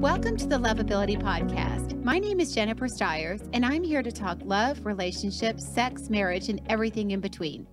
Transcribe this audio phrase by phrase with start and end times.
[0.00, 2.04] Welcome to the Lovability Podcast.
[2.04, 6.60] My name is Jennifer Stiers, and I'm here to talk love, relationships, sex, marriage, and
[6.68, 7.66] everything in between.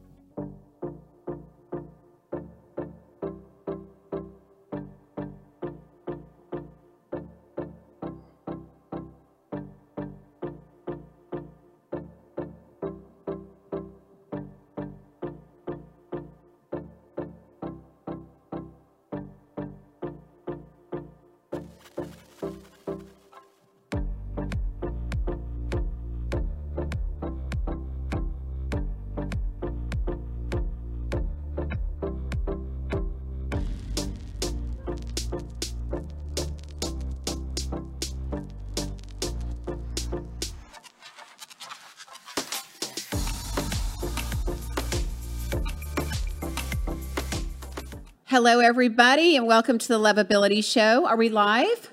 [48.34, 51.06] Hello, everybody, and welcome to the Lovability Show.
[51.06, 51.92] Are we live?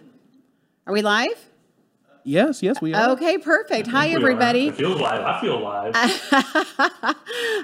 [0.87, 1.50] Are we live?
[2.25, 3.11] Yes, yes, we are.
[3.11, 3.89] Okay, perfect.
[3.89, 4.69] Hi, everybody.
[4.69, 5.25] I feel live.
[5.25, 5.97] I feel live.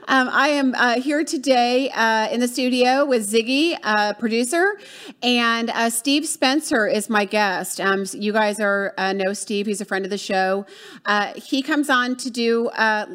[0.09, 4.79] um, I am uh, here today uh, in the studio with Ziggy, uh, producer,
[5.23, 7.81] and uh, Steve Spencer is my guest.
[7.81, 10.65] Um, you guys are uh, know Steve; he's a friend of the show.
[11.05, 12.71] Uh, he comes on to do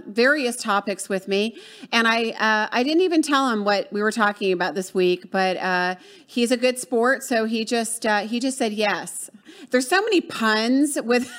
[0.07, 1.57] various topics with me,
[1.91, 2.35] and I
[2.71, 6.57] I didn't even tell him what we were talking about this week, but he's a
[6.57, 9.31] good sport, so he just he just said yes.
[9.69, 11.31] There's so many puns with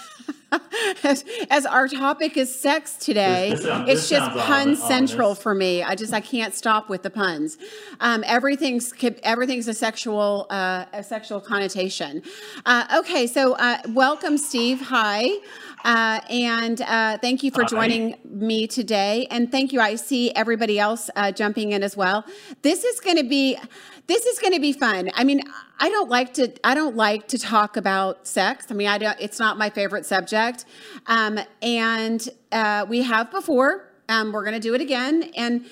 [1.02, 5.82] as, as, our topic is sex today, this, this it's just pun central for me.
[5.82, 7.58] I just I can't stop with the puns.
[8.00, 12.22] Um, everything's everything's a sexual uh, a sexual connotation.
[12.66, 14.80] Uh, okay, so uh, welcome, Steve.
[14.82, 15.28] Hi.
[15.84, 19.26] Uh, and uh, thank you for joining me today.
[19.30, 19.80] And thank you.
[19.80, 22.24] I see everybody else uh, jumping in as well.
[22.62, 23.58] This is going to be
[24.06, 25.10] this is going to be fun.
[25.14, 25.42] I mean,
[25.78, 28.66] I don't like to I don't like to talk about sex.
[28.70, 29.16] I mean, I don't.
[29.20, 30.64] It's not my favorite subject.
[31.06, 33.88] Um, and uh, we have before.
[34.08, 35.64] Um, we're going to do it again, and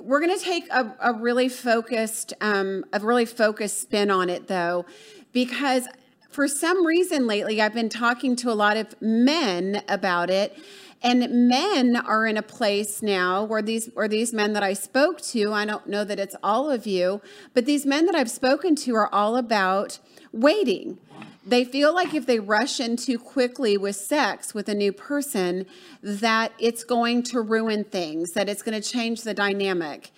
[0.00, 4.46] we're going to take a, a, really focused um, a really focused spin on it,
[4.46, 4.86] though,
[5.32, 5.86] because
[6.32, 10.56] for some reason lately I've been talking to a lot of men about it
[11.02, 15.20] and men are in a place now where these or these men that I spoke
[15.32, 17.20] to, I don't know that it's all of you,
[17.54, 19.98] but these men that I've spoken to are all about
[20.32, 20.98] waiting.
[21.44, 25.66] They feel like if they rush in too quickly with sex with a new person,
[26.02, 30.12] that it's going to ruin things, that it's going to change the dynamic.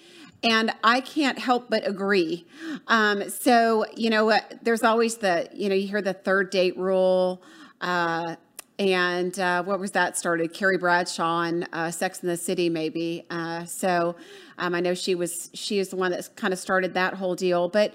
[0.45, 2.47] And I can't help but agree.
[2.87, 6.77] Um, so, you know, uh, there's always the, you know, you hear the third date
[6.77, 7.43] rule.
[7.81, 8.37] Uh,
[8.79, 10.53] and uh, what was that started?
[10.53, 13.25] Carrie Bradshaw on uh, Sex in the City, maybe.
[13.31, 14.17] Uh, so
[14.59, 17.35] um, I know she was she is the one that kind of started that whole
[17.35, 17.69] deal.
[17.69, 17.95] But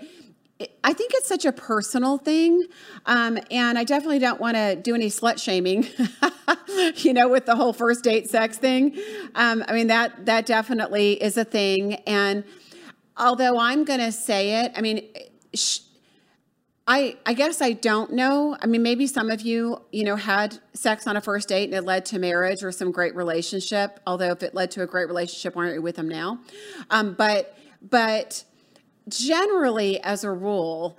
[0.84, 2.66] I think it's such a personal thing,
[3.06, 5.88] um, and I definitely don't want to do any slut shaming.
[6.96, 8.98] you know, with the whole first date sex thing.
[9.36, 11.96] Um, I mean that that definitely is a thing.
[12.06, 12.44] And
[13.16, 15.08] although I'm going to say it, I mean.
[15.54, 15.80] Sh-
[16.92, 18.58] I, I guess I don't know.
[18.60, 21.76] I mean, maybe some of you, you know, had sex on a first date and
[21.76, 24.00] it led to marriage or some great relationship.
[24.08, 26.40] Although if it led to a great relationship, aren't you with them now?
[26.90, 28.44] Um, but but
[29.12, 30.98] generally, as a rule,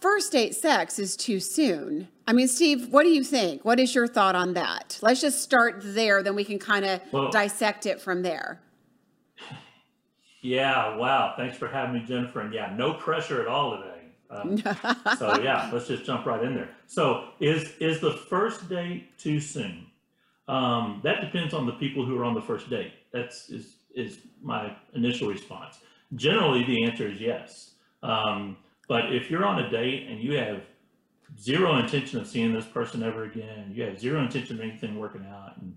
[0.00, 2.08] first date sex is too soon.
[2.26, 3.64] I mean, Steve, what do you think?
[3.64, 4.98] What is your thought on that?
[5.02, 8.60] Let's just start there, then we can kind of well, dissect it from there.
[10.42, 11.34] Yeah, wow.
[11.36, 12.40] Thanks for having me, Jennifer.
[12.40, 14.00] And yeah, no pressure at all today.
[14.30, 14.56] Um,
[15.18, 16.70] so yeah, let's just jump right in there.
[16.86, 19.86] So is is the first date too soon?
[20.48, 22.92] Um, that depends on the people who are on the first date.
[23.12, 25.80] That's is is my initial response.
[26.14, 27.74] Generally, the answer is yes.
[28.02, 28.56] Um,
[28.88, 30.62] but if you're on a date and you have
[31.38, 35.24] zero intention of seeing this person ever again, you have zero intention of anything working
[35.30, 35.76] out, and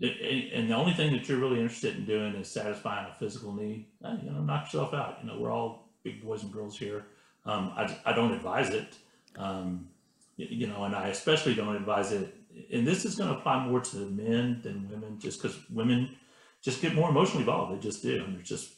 [0.00, 3.86] and the only thing that you're really interested in doing is satisfying a physical need,
[4.04, 5.18] eh, you know, knock yourself out.
[5.20, 7.06] You know, we're all big boys and girls here.
[7.44, 8.96] Um, I, I don't advise it,
[9.36, 9.88] um,
[10.36, 12.32] you know, and I especially don't advise it.
[12.72, 16.16] And this is going to apply more to men than women, just because women
[16.62, 17.74] just get more emotionally involved.
[17.74, 18.74] They just do, and there's just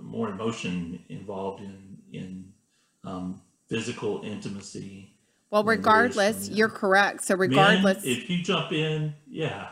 [0.00, 2.52] more emotion involved in in
[3.04, 5.14] um, physical intimacy.
[5.50, 7.24] Well, regardless, you're correct.
[7.24, 9.68] So regardless, men, if you jump in, yeah,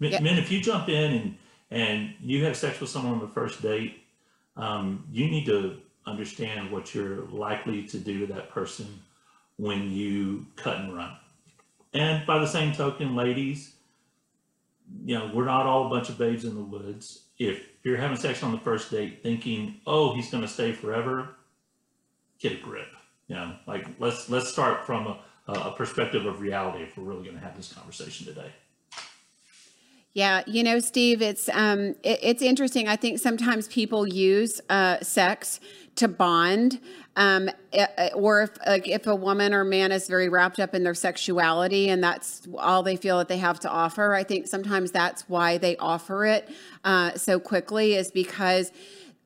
[0.00, 0.22] men, yep.
[0.22, 1.36] men, if you jump in and
[1.70, 4.02] and you have sex with someone on the first date,
[4.56, 8.86] um, you need to understand what you're likely to do to that person
[9.56, 11.16] when you cut and run.
[11.94, 13.74] And by the same token, ladies,
[15.04, 17.26] you know, we're not all a bunch of babes in the woods.
[17.48, 21.30] If you're having sex on the first date thinking, oh, he's going to stay forever,
[22.38, 22.88] get a grip.
[23.28, 25.18] You know, like let's let's start from a,
[25.52, 28.52] a perspective of reality if we're really going to have this conversation today.
[30.14, 32.86] Yeah, you know, Steve, it's um, it, it's interesting.
[32.86, 35.58] I think sometimes people use uh, sex
[35.96, 36.80] to bond,
[37.16, 37.50] um,
[38.14, 41.90] or if like, if a woman or man is very wrapped up in their sexuality
[41.90, 44.14] and that's all they feel that they have to offer.
[44.14, 46.48] I think sometimes that's why they offer it
[46.84, 48.72] uh, so quickly is because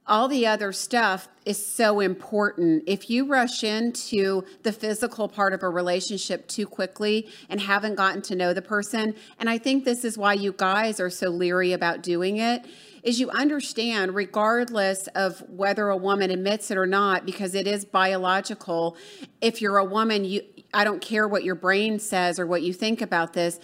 [0.09, 2.85] all the other stuff is so important.
[2.87, 8.23] If you rush into the physical part of a relationship too quickly and haven't gotten
[8.23, 11.73] to know the person, and I think this is why you guys are so leery
[11.73, 12.67] about doing it,
[13.07, 17.85] is you understand, regardless of whether a woman admits it or not, because it is
[17.85, 18.97] biological,
[19.41, 20.43] if you're a woman, you
[20.75, 23.61] I don't care what your brain says or what you think about this,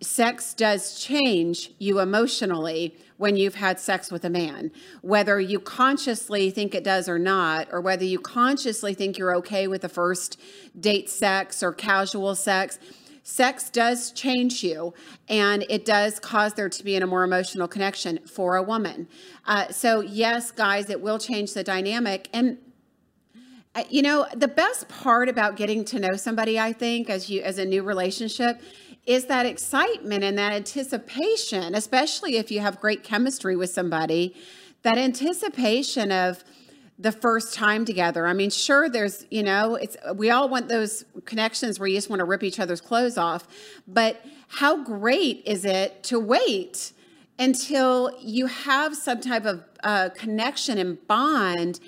[0.00, 4.72] sex does change you emotionally when you've had sex with a man,
[5.02, 9.68] whether you consciously think it does or not, or whether you consciously think you're okay
[9.68, 10.40] with the first
[10.78, 12.78] date sex or casual sex.
[13.26, 14.92] Sex does change you,
[15.30, 19.08] and it does cause there to be a more emotional connection for a woman.
[19.46, 22.28] Uh, so, yes, guys, it will change the dynamic.
[22.34, 22.58] And
[23.74, 27.42] uh, you know, the best part about getting to know somebody, I think, as you
[27.42, 28.60] as a new relationship,
[29.06, 34.34] is that excitement and that anticipation, especially if you have great chemistry with somebody,
[34.82, 36.44] that anticipation of
[36.98, 38.26] the first time together.
[38.26, 42.08] I mean, sure, there's, you know, it's, we all want those connections where you just
[42.08, 43.48] want to rip each other's clothes off,
[43.88, 46.92] but how great is it to wait
[47.38, 51.80] until you have some type of uh, connection and bond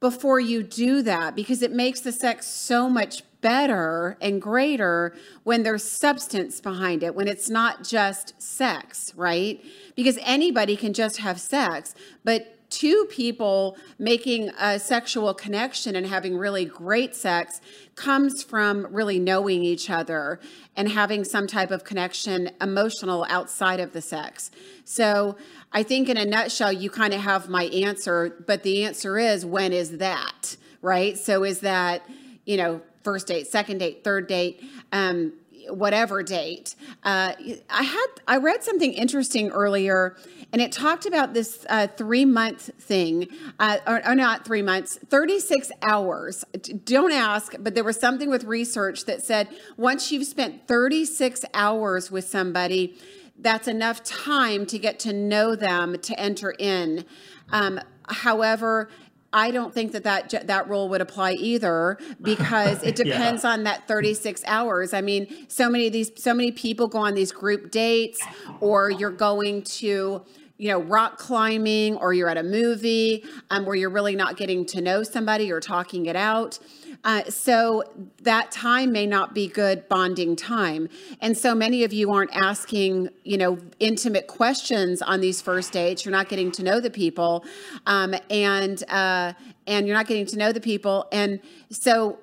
[0.00, 5.14] before you do that because it makes the sex so much better and greater
[5.44, 9.64] when there's substance behind it, when it's not just sex, right?
[9.94, 11.94] Because anybody can just have sex,
[12.24, 17.60] but two people making a sexual connection and having really great sex
[17.94, 20.38] comes from really knowing each other
[20.76, 24.50] and having some type of connection emotional outside of the sex.
[24.84, 25.36] So
[25.72, 29.44] I think in a nutshell, you kind of have my answer, but the answer is
[29.44, 31.18] when is that, right?
[31.18, 32.02] So is that,
[32.44, 34.62] you know, first date, second date, third date,
[34.92, 35.32] um,
[35.68, 36.74] whatever date.
[37.02, 37.32] Uh,
[37.70, 40.16] I had I read something interesting earlier,
[40.52, 43.28] and it talked about this uh, three month thing,
[43.58, 46.44] uh, or, or, not three months, thirty six hours.
[46.84, 51.44] Don't ask, but there was something with research that said once you've spent thirty six
[51.54, 52.96] hours with somebody,
[53.38, 57.04] that's enough time to get to know them to enter in.
[57.50, 58.88] Um, however,
[59.32, 63.50] I don't think that that that rule would apply either because it depends yeah.
[63.50, 64.94] on that 36 hours.
[64.94, 68.20] I mean, so many of these so many people go on these group dates
[68.60, 70.24] or you're going to
[70.56, 74.64] you know rock climbing or you're at a movie um, where you're really not getting
[74.66, 76.58] to know somebody or talking it out
[77.04, 77.84] uh, so
[78.22, 80.88] that time may not be good bonding time.
[81.20, 86.04] And so many of you aren't asking, you know, intimate questions on these first dates.
[86.04, 87.44] You're not getting to know the people,
[87.86, 89.32] um, and uh,
[89.66, 91.40] and you're not getting to know the people, and
[91.70, 92.18] so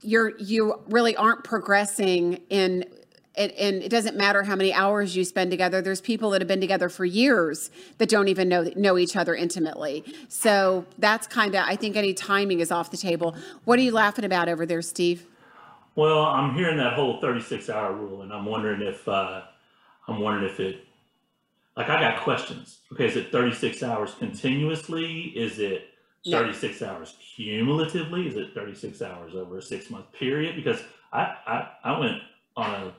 [0.00, 2.84] you're you really aren't progressing in
[3.36, 6.48] and, and, it doesn't matter how many hours you spend together there's people that have
[6.48, 10.04] been together for years that don't even know know each other intimately.
[10.28, 13.36] So that's kind of i think any timing is off the table.
[13.64, 15.26] What are you laughing about over there steve?
[15.96, 19.42] Well i'm hearing that whole 36 hour rule and i'm wondering if uh,
[20.08, 20.84] i'm wondering if it
[21.76, 22.80] like i got questions.
[22.92, 25.32] Okay is it 36 hours continuously?
[25.34, 25.88] Is it
[26.30, 26.88] 36 no.
[26.88, 28.28] hours cumulatively?
[28.28, 30.56] Is it 36 hours over a six month period?
[30.56, 30.82] Because
[31.12, 32.22] I, I i went
[32.56, 32.92] on a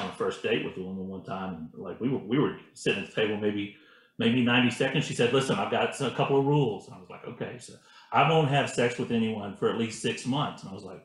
[0.00, 2.56] on a first date with a woman one time, and like we were we were
[2.74, 3.76] sitting at the table maybe
[4.18, 5.04] maybe 90 seconds.
[5.04, 7.74] She said, "Listen, I've got a couple of rules." And I was like, "Okay, so
[8.12, 11.04] I won't have sex with anyone for at least six months." And I was like,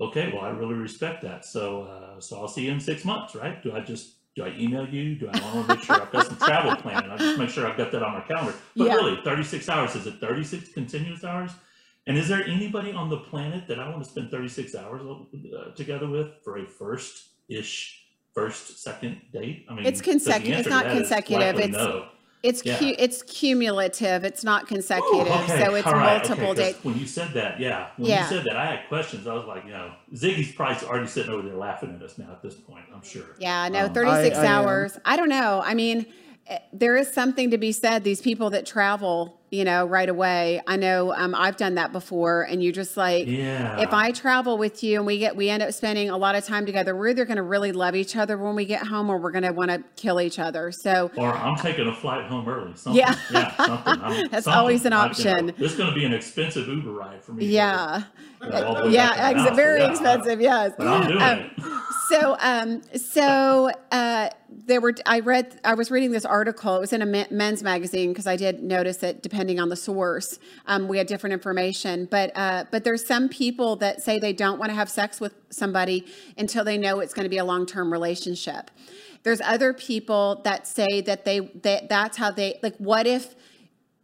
[0.00, 1.44] "Okay, well, I really respect that.
[1.44, 3.62] So uh, so I'll see you in six months, right?
[3.62, 5.14] Do I just do I email you?
[5.14, 7.10] Do I want to make sure I've got some travel plan?
[7.10, 8.54] I just make sure I've got that on my calendar.
[8.76, 8.94] But yeah.
[8.94, 11.52] really, 36 hours is it 36 continuous hours?
[12.06, 15.70] And is there anybody on the planet that I want to spend 36 hours uh,
[15.74, 18.02] together with for a first ish
[18.34, 19.66] first second date?
[19.68, 20.60] I mean, it's consecutive.
[20.60, 21.58] It's not consecutive.
[21.58, 22.08] It's no.
[22.44, 22.78] It's yeah.
[22.78, 24.22] cu- it's cumulative.
[24.22, 25.28] It's not consecutive.
[25.28, 25.64] Ooh, okay.
[25.64, 26.18] So it's right.
[26.18, 26.72] multiple okay.
[26.72, 26.84] dates.
[26.84, 27.88] When you said that, yeah.
[27.96, 28.24] When yeah.
[28.24, 29.26] you said that, I had questions.
[29.26, 32.30] I was like, you know, Ziggy's probably already sitting over there laughing at us now
[32.32, 32.84] at this point.
[32.94, 33.34] I'm sure.
[33.38, 33.66] Yeah.
[33.70, 34.98] No, um, 36 I, I hours.
[35.06, 35.62] I don't know.
[35.64, 36.04] I mean,
[36.46, 38.04] eh, there is something to be said.
[38.04, 40.60] These people that travel you know, right away.
[40.66, 43.80] I know um, I've done that before, and you just like, Yeah.
[43.80, 46.44] if I travel with you and we get we end up spending a lot of
[46.44, 49.18] time together, we're either going to really love each other when we get home, or
[49.18, 50.72] we're going to want to kill each other.
[50.72, 52.72] So Or I'm taking a flight home early.
[52.74, 52.98] Something.
[53.00, 53.14] Yeah.
[53.30, 53.54] Yeah.
[53.56, 54.28] Something.
[54.30, 54.52] That's something.
[54.52, 55.46] always an I- you know, option.
[55.56, 57.46] This is going to be an expensive Uber ride for me.
[57.46, 58.02] yeah,
[58.42, 60.40] You know, all the way back to yeah, ex- very yeah, expensive.
[60.40, 60.72] Yes.
[60.76, 61.50] But I'm doing Um, it.
[62.20, 66.76] so um so uh there were i read i was reading this article.
[66.76, 70.38] It was in a men's magazine because i did notice that depending on the source.
[70.66, 72.06] Um, we had different information.
[72.10, 75.34] But uh but there's some people that say they don't want to have sex with
[75.50, 76.06] somebody
[76.38, 78.70] until they know it's going to be a long-term relationship.
[79.22, 83.34] There's other people that say that they that that's how they like what if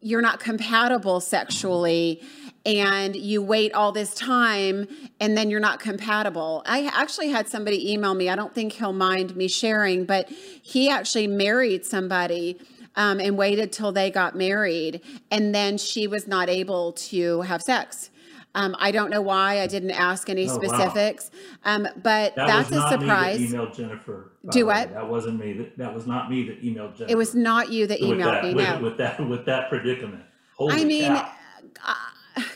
[0.03, 2.23] you're not compatible sexually
[2.67, 4.87] and you wait all this time
[5.19, 6.63] and then you're not compatible.
[6.67, 8.29] I actually had somebody email me.
[8.29, 12.59] I don't think he'll mind me sharing, but he actually married somebody
[12.97, 15.01] um, and waited till they got married,
[15.31, 18.11] and then she was not able to have sex.
[18.57, 19.61] Um, I don't know why.
[19.61, 20.63] I didn't ask any Oh, wow.
[20.63, 21.31] specifics,
[21.65, 23.39] um, but That that's a surprise.
[23.39, 24.33] me that emailed Jennifer.
[24.51, 24.93] Do what?
[24.93, 25.53] That wasn't me.
[25.53, 27.13] That, that was not me that emailed Jennifer.
[27.13, 28.55] It was not you that with emailed that, me.
[28.55, 28.81] with, no.
[28.81, 30.25] with that with that predicament.
[30.57, 31.33] Holy I mean, cow.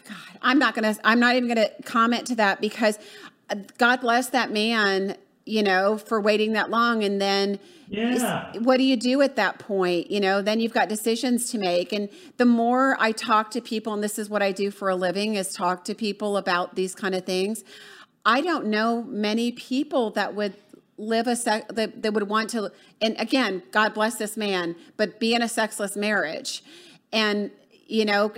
[0.08, 0.96] God, I'm not gonna.
[1.04, 2.98] I'm not even gonna comment to that because
[3.50, 5.16] uh, God bless that man.
[5.46, 8.50] You know, for waiting that long, and then yeah.
[8.60, 10.10] what do you do at that point?
[10.10, 11.92] You know, then you've got decisions to make.
[11.92, 14.96] And the more I talk to people, and this is what I do for a
[14.96, 17.62] living, is talk to people about these kind of things.
[18.24, 20.54] I don't know many people that would
[20.96, 22.70] live a sex that, that would want to.
[23.00, 26.62] And again, God bless this man, but be in a sexless marriage,
[27.12, 27.50] and
[27.86, 28.32] you know.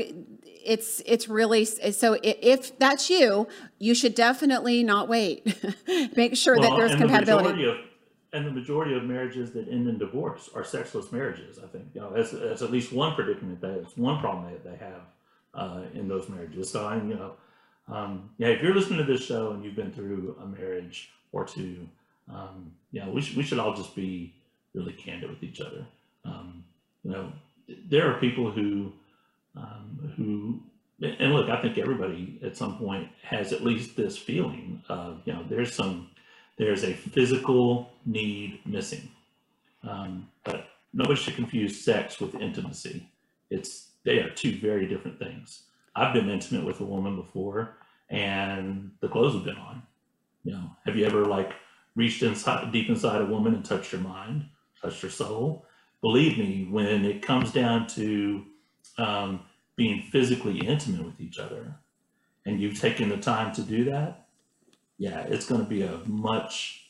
[0.65, 2.19] It's it's really so.
[2.23, 3.47] If that's you,
[3.79, 5.47] you should definitely not wait.
[6.17, 7.63] Make sure that Well, there's and compatibility.
[7.63, 7.79] The of,
[8.33, 11.59] and the majority of marriages that end in divorce are sexless marriages.
[11.63, 13.61] I think you know that's, that's at least one predicament.
[13.61, 15.03] That's one problem that they have
[15.55, 16.71] uh, in those marriages.
[16.71, 17.33] So I'm you know,
[17.89, 18.49] um, yeah.
[18.49, 21.89] If you're listening to this show and you've been through a marriage or two,
[22.29, 24.35] um, yeah, we should we should all just be
[24.75, 25.87] really candid with each other.
[26.25, 26.65] Um,
[27.05, 27.33] you know,
[27.89, 28.93] there are people who
[29.57, 30.63] um, who
[31.03, 35.33] and look, I think everybody at some point has at least this feeling of you
[35.33, 36.11] know there's some
[36.57, 39.11] there's a physical need missing,
[39.87, 43.11] um, but nobody should confuse sex with intimacy.
[43.51, 45.65] It's they are two very different things.
[45.95, 47.77] I've been intimate with a woman before,
[48.09, 49.83] and the clothes have been on.
[50.45, 51.53] You know, have you ever like
[51.95, 54.47] reached inside deep inside a woman and touched her mind,
[54.81, 55.67] touched her soul?
[56.01, 58.45] Believe me, when it comes down to
[58.99, 59.41] um,
[59.77, 61.75] being physically intimate with each other,
[62.45, 64.27] and you've taken the time to do that,
[64.99, 66.87] yeah, it's going to be a much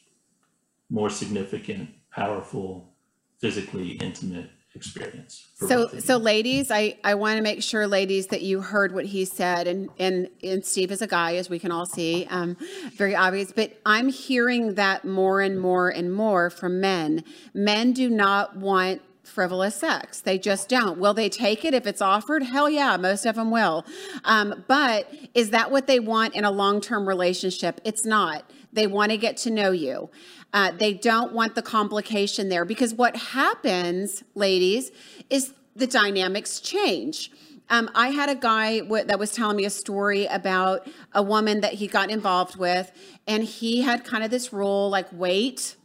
[0.88, 2.92] more significant, powerful,
[3.38, 5.46] physically intimate experience.
[5.54, 9.24] So, so ladies, I, I want to make sure, ladies, that you heard what he
[9.24, 12.56] said, and and and Steve is a guy, as we can all see, um,
[12.92, 13.50] very obvious.
[13.50, 17.24] But I'm hearing that more and more and more from men.
[17.54, 20.20] Men do not want frivolous sex.
[20.20, 20.98] They just don't.
[20.98, 22.42] Will they take it if it's offered?
[22.42, 23.84] Hell yeah, most of them will.
[24.24, 27.80] Um, but is that what they want in a long term relationship?
[27.84, 28.50] It's not.
[28.72, 30.10] They want to get to know you.
[30.52, 34.90] Uh, they don't want the complication there because what happens, ladies,
[35.28, 37.30] is the dynamics change.
[37.68, 41.60] Um, I had a guy w- that was telling me a story about a woman
[41.62, 42.92] that he got involved with,
[43.26, 45.76] and he had kind of this rule like, wait,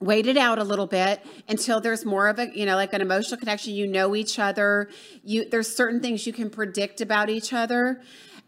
[0.00, 3.00] wait it out a little bit until there's more of a you know like an
[3.00, 3.74] emotional connection.
[3.74, 4.88] You know each other.
[5.22, 8.00] You there's certain things you can predict about each other.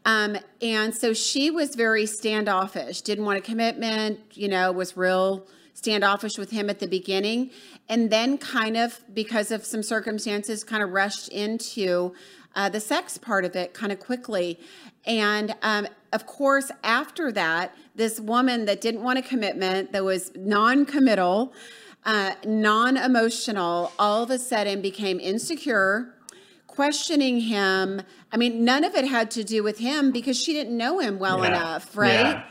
[0.05, 3.03] Um, and so she was very standoffish.
[3.03, 7.51] Didn't want a commitment you know was real standoffish with him at the beginning.
[7.89, 12.15] And then kind of because of some circumstances kind of rushed into
[12.55, 14.59] uh, the sex part of it kind of quickly
[15.05, 20.31] and um, of course, after that, this woman that didn't want a commitment, that was
[20.37, 21.53] non committal,
[22.05, 26.15] uh, non emotional, all of a sudden became insecure,
[26.67, 28.03] questioning him.
[28.31, 31.19] I mean, none of it had to do with him because she didn't know him
[31.19, 31.49] well Yeah.
[31.49, 32.37] enough, right?
[32.37, 32.45] Yeah.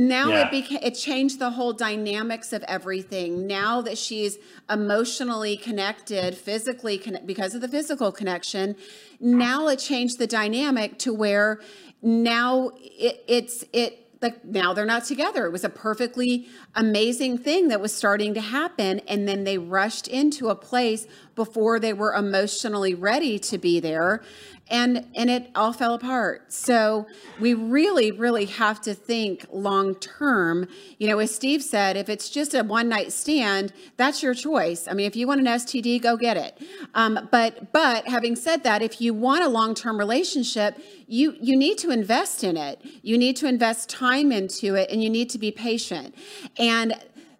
[0.00, 0.46] Now Yeah.
[0.46, 3.46] it became it changed the whole dynamics of everything.
[3.46, 4.38] Now that she's
[4.70, 8.76] emotionally connected, physically conne- because of the physical connection,
[9.20, 11.60] now it changed the dynamic to where
[12.00, 15.44] now it, it's it like now they're not together.
[15.46, 20.08] It was a perfectly amazing thing that was starting to happen, and then they rushed
[20.08, 24.22] into a place before they were emotionally ready to be there
[24.70, 26.52] and and it all fell apart.
[26.52, 27.06] So
[27.38, 32.30] we really really have to think long term you know as steve said if it's
[32.30, 34.86] just a one night stand that's your choice.
[34.88, 36.58] I mean if you want an std go get it.
[36.94, 41.56] Um, but but having said that if you want a long term relationship you you
[41.56, 42.80] need to invest in it.
[43.02, 46.14] You need to invest time into it and you need to be patient.
[46.56, 46.94] And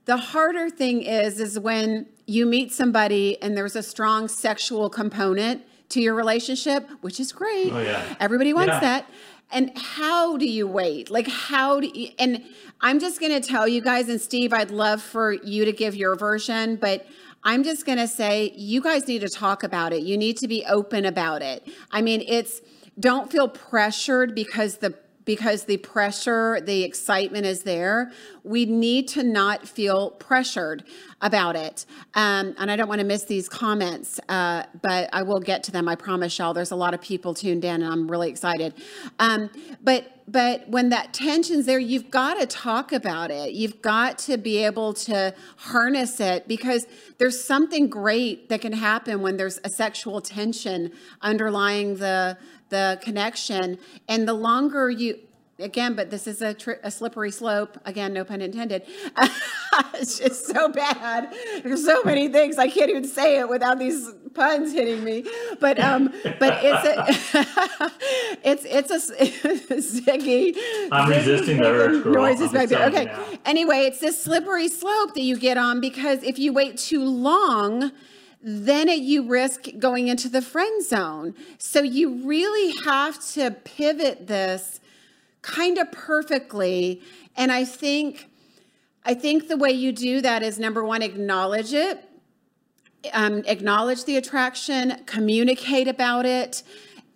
[0.07, 5.63] the harder thing is is when you meet somebody and there's a strong sexual component
[5.91, 7.73] to your relationship, which is great.
[7.73, 8.17] Oh, yeah.
[8.19, 8.81] Everybody wants Yeah.
[8.81, 9.07] that.
[9.53, 11.11] And how do you wait?
[11.11, 12.11] Like, how do you?
[12.19, 12.43] And
[12.81, 15.95] I'm just going to tell you guys, and Steve, I'd love for you to give
[15.97, 17.07] your version, but
[17.43, 20.03] I'm just going to say you guys need to talk about it.
[20.03, 21.67] You need to be open about it.
[21.91, 22.61] I mean, it's
[22.99, 24.95] don't feel pressured because the
[25.31, 28.11] because the pressure, the excitement is there.
[28.43, 30.83] We need to not feel pressured
[31.21, 31.87] about it.
[32.15, 35.71] Um, and I don't want to miss these comments, uh, but I will get to
[35.71, 35.89] them.
[35.89, 36.53] I promise y'all.
[36.53, 38.75] There's a lot of people tuned in, and I'm really excited.
[39.21, 43.53] Um, but but when that tension's there, you've got to talk about it.
[43.53, 46.87] You've got to be able to harness it because
[47.19, 53.79] there's something great that can happen when there's a sexual tension underlying the the connection.
[54.09, 55.19] And the longer you,
[55.61, 57.79] again, but this is a, tri- a slippery slope.
[57.85, 58.83] Again, no pun intended.
[59.95, 61.33] it's just so bad.
[61.63, 65.25] There's so many things I can't even say it without these puns hitting me.
[65.61, 67.93] But um, but it's a,
[68.45, 69.17] it's it's a
[70.01, 70.57] Ziggy.
[70.93, 72.15] I'm resisting the urge, girl.
[72.15, 72.89] Noises back there.
[72.89, 73.05] Okay.
[73.07, 73.25] now.
[73.45, 77.93] Anyway, it's this slippery slope that you get on because if you wait too long
[78.43, 81.35] then it, you risk going into the friend zone.
[81.59, 84.80] So you really have to pivot this
[85.43, 87.03] kind of perfectly.
[87.37, 88.29] And I think,
[89.05, 92.05] I think the way you do that is number one, acknowledge it,
[93.13, 96.63] um, acknowledge the attraction, communicate about it,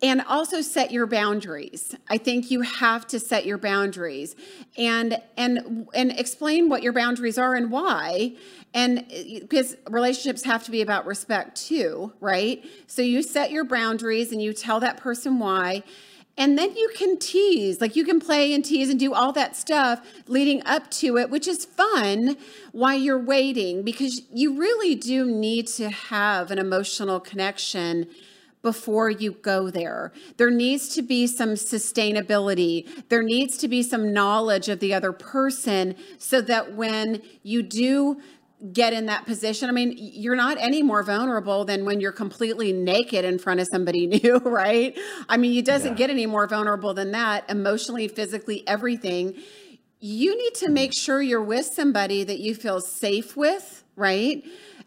[0.01, 1.95] and also set your boundaries.
[2.09, 4.35] I think you have to set your boundaries
[4.77, 8.35] and and and explain what your boundaries are and why.
[8.73, 9.05] And
[9.39, 12.63] because relationships have to be about respect too, right?
[12.87, 15.83] So you set your boundaries and you tell that person why.
[16.37, 19.55] And then you can tease, like you can play and tease and do all that
[19.55, 22.35] stuff leading up to it, which is fun
[22.73, 28.07] while you're waiting because you really do need to have an emotional connection
[28.61, 30.11] before you go there.
[30.37, 32.87] There needs to be some sustainability.
[33.09, 38.19] There needs to be some knowledge of the other person so that when you do
[38.73, 42.71] get in that position, I mean, you're not any more vulnerable than when you're completely
[42.73, 44.97] naked in front of somebody new, right?
[45.29, 45.97] I mean, it doesn't Yeah.
[45.97, 49.35] get any more vulnerable than that, emotionally, physically, everything.
[49.99, 54.43] You need to make sure you're with somebody that you feel safe with, right?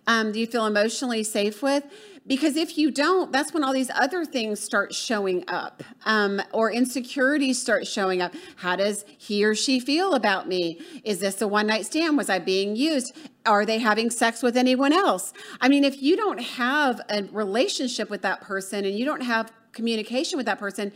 [0.06, 1.84] Um, do you feel emotionally safe with?
[2.28, 6.70] Because if you don't, that's when all these other things start showing up, um, or
[6.70, 8.34] insecurities start showing up.
[8.56, 10.78] How does he or she feel about me?
[11.04, 12.18] Is this a one night stand?
[12.18, 13.16] Was I being used?
[13.46, 15.32] Are they having sex with anyone else?
[15.60, 19.50] I mean, if you don't have a relationship with that person and you don't have
[19.72, 20.92] communication with that person,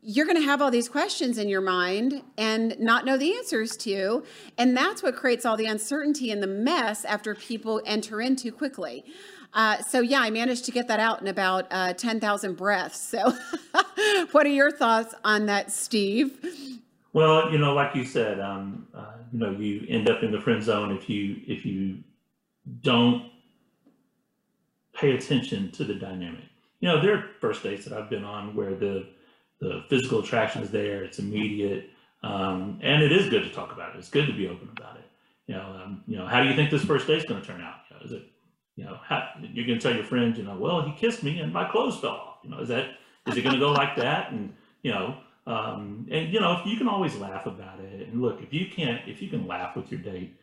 [0.00, 3.76] you're going to have all these questions in your mind and not know the answers
[3.78, 4.22] to.
[4.56, 8.52] And that's what creates all the uncertainty and the mess after people enter in too
[8.52, 9.04] quickly.
[9.54, 13.00] Uh, so, yeah, I managed to get that out in about uh, 10,000 breaths.
[13.00, 13.32] So,
[14.32, 16.38] what are your thoughts on that, Steve?
[17.12, 20.40] Well, you know, like you said, um, uh, you know, you end up in the
[20.40, 21.98] friend zone if you if you
[22.82, 23.30] don't
[24.94, 26.44] pay attention to the dynamic.
[26.80, 29.06] You know, there are first dates that I've been on where the
[29.60, 31.90] the physical attraction is there, it's immediate,
[32.22, 33.98] um, and it is good to talk about it.
[33.98, 35.04] It's good to be open about it.
[35.46, 37.60] You know, um, you know, how do you think this first date's going to turn
[37.60, 37.76] out?
[37.90, 38.22] You know, is it,
[38.78, 41.40] you know, how, you're going to tell your friends, you know, well, he kissed me
[41.40, 42.38] and my clothes fell off.
[42.44, 42.90] You know, is that
[43.26, 44.30] is it going to go like that?
[44.30, 45.16] And you know,
[45.48, 48.06] um, and you know, if you can always laugh about it.
[48.06, 50.38] And look, if you can't, if you can laugh with your date,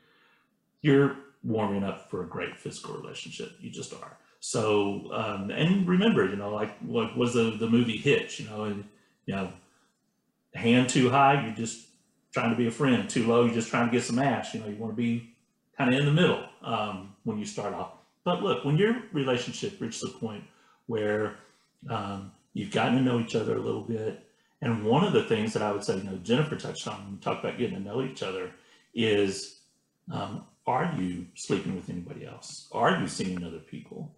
[0.82, 3.54] you're warming up for a great physical relationship.
[3.62, 4.18] You just are.
[4.42, 8.42] So, um, and remember, you know, like what was the the movie Hitch?
[8.42, 8.84] You know, and
[9.28, 9.50] you know,
[10.54, 11.88] hand too high, you're just
[12.34, 13.10] trying to be a friend.
[13.10, 14.54] Too low, you're just trying to get some ass.
[14.54, 15.34] You know, you want to be
[15.78, 17.94] kind of in the middle um, when you start off.
[18.26, 20.44] But look, when your relationship reaches a point
[20.88, 21.38] where
[21.90, 24.26] um, you've gotten to know each other a little bit,
[24.62, 27.12] and one of the things that I would say, you know, Jennifer touched on, when
[27.14, 28.52] we talked about getting to know each other,
[28.96, 29.60] is
[30.12, 32.68] um, are you sleeping with anybody else?
[32.72, 34.12] Are you seeing other people?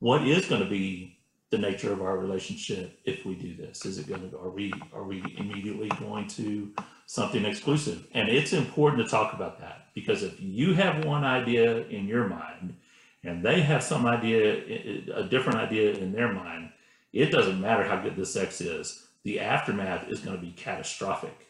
[0.00, 1.16] What is going to be
[1.48, 3.86] the nature of our relationship if we do this?
[3.86, 6.70] Is it going to, are we, are we immediately going to
[7.06, 8.06] something exclusive?
[8.12, 12.28] And it's important to talk about that because if you have one idea in your
[12.28, 12.76] mind
[13.24, 16.70] and they have some idea, a different idea in their mind,
[17.12, 19.06] it doesn't matter how good the sex is.
[19.22, 21.46] The aftermath is going to be catastrophic.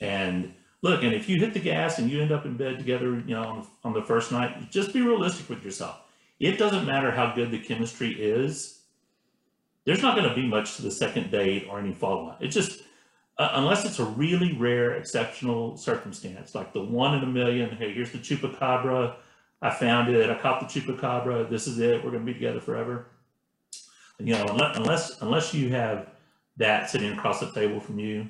[0.00, 3.22] And look, and if you hit the gas and you end up in bed together,
[3.26, 6.00] you know, on, on the first night, just be realistic with yourself.
[6.38, 8.82] It doesn't matter how good the chemistry is.
[9.84, 12.36] There's not going to be much to the second date or any follow on.
[12.40, 12.82] It just,
[13.38, 17.92] uh, unless it's a really rare, exceptional circumstance, like the one in a million, hey,
[17.92, 19.16] here's the chupacabra
[19.62, 20.30] I found it.
[20.30, 21.48] I caught the chupacabra.
[21.50, 22.02] This is it.
[22.02, 23.06] We're going to be together forever.
[24.18, 26.08] You know, unless unless you have
[26.56, 28.28] that sitting across the table from you,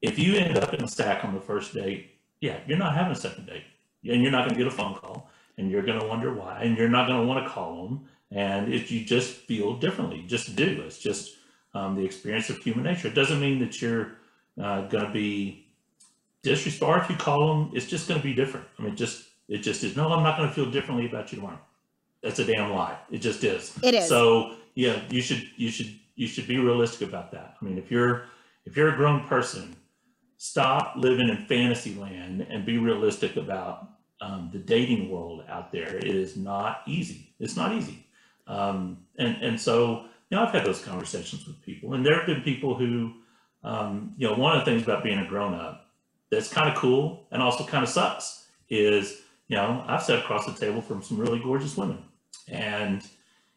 [0.00, 3.12] if you end up in a stack on the first date, yeah, you're not having
[3.12, 3.64] a second date,
[4.08, 6.62] and you're not going to get a phone call, and you're going to wonder why,
[6.62, 10.24] and you're not going to want to call them, and if you just feel differently,
[10.26, 10.82] just do.
[10.86, 11.36] It's just
[11.74, 13.08] um, the experience of human nature.
[13.08, 14.12] It doesn't mean that you're
[14.58, 15.66] uh, going to be
[16.42, 17.70] disrespectful if you call them.
[17.74, 18.66] It's just going to be different.
[18.78, 19.96] I mean, just it just is.
[19.96, 21.58] No, I'm not going to feel differently about you tomorrow.
[22.22, 22.96] That's a damn lie.
[23.10, 23.76] It just is.
[23.82, 24.08] It is.
[24.08, 27.56] So yeah, you should you should you should be realistic about that.
[27.60, 28.26] I mean, if you're
[28.64, 29.74] if you're a grown person,
[30.36, 33.88] stop living in fantasy land and be realistic about
[34.20, 35.96] um, the dating world out there.
[35.96, 37.34] It is not easy.
[37.40, 38.06] It's not easy.
[38.46, 42.26] Um, and and so you know, I've had those conversations with people, and there have
[42.26, 43.14] been people who,
[43.64, 45.86] um, you know, one of the things about being a grown up
[46.30, 50.46] that's kind of cool and also kind of sucks is you know, I've sat across
[50.46, 52.04] the table from some really gorgeous women,
[52.46, 53.02] and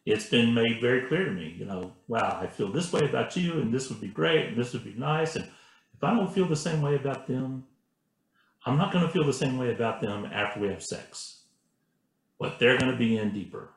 [0.08, 3.38] it's been made very clear to me, you know, wow, I feel this way about
[3.38, 5.36] you, and this would be great, and this would be nice.
[5.36, 7.66] And if I don't feel the same way about them,
[8.66, 11.44] I'm not going to feel the same way about them after we have sex.
[12.40, 13.70] But they're going to be in deeper.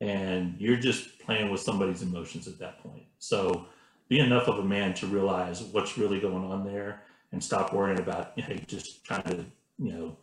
[0.00, 3.02] And you're just playing with somebody's emotions at that point.
[3.18, 3.66] So
[4.08, 7.98] be enough of a man to realize what's really going on there and stop worrying
[7.98, 9.44] about, hey, just trying to,
[9.78, 10.16] you know,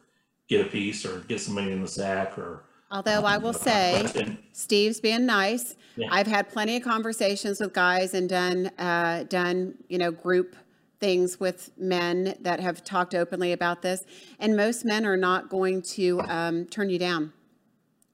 [0.48, 2.64] get a piece or get somebody in the sack or.
[2.90, 5.76] Although I will say, Steve's being nice.
[5.98, 6.08] Yeah.
[6.10, 10.56] I've had plenty of conversations with guys and done uh, done you know group
[11.00, 14.06] things with men that have talked openly about this,
[14.40, 17.34] and most men are not going to um, turn you down,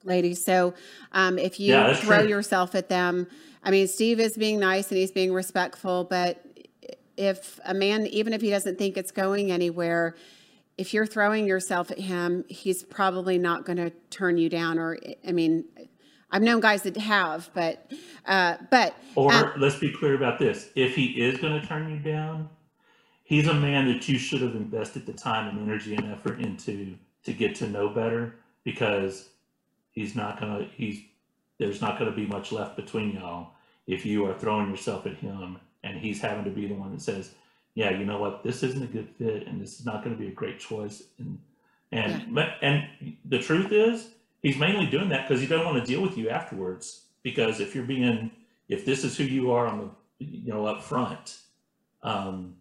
[0.03, 0.43] ladies.
[0.43, 0.73] So
[1.11, 2.29] um, if you yeah, throw true.
[2.29, 3.27] yourself at them,
[3.63, 6.43] I mean, Steve is being nice and he's being respectful, but
[7.15, 10.15] if a man, even if he doesn't think it's going anywhere,
[10.77, 14.79] if you're throwing yourself at him, he's probably not going to turn you down.
[14.79, 15.65] Or, I mean,
[16.31, 17.91] I've known guys that have, but,
[18.25, 18.95] uh, but.
[19.15, 22.49] Or uh, let's be clear about this: if he is going to turn you down,
[23.23, 26.95] he's a man that you should have invested the time and energy and effort into
[27.23, 29.29] to get to know better, because
[29.91, 30.65] he's not going to.
[30.75, 31.01] He's
[31.59, 33.51] there's not going to be much left between y'all
[33.87, 37.01] if you are throwing yourself at him and he's having to be the one that
[37.01, 37.31] says
[37.75, 40.21] yeah, you know what, this isn't a good fit, and this is not going to
[40.21, 41.03] be a great choice.
[41.17, 41.39] And
[41.91, 42.53] and yeah.
[42.61, 44.09] and the truth is,
[44.41, 47.01] he's mainly doing that because he doesn't want to deal with you afterwards.
[47.23, 48.31] Because if you're being,
[48.67, 49.79] if this is who you are on
[50.19, 51.37] the, you know, up front,
[52.03, 52.55] um,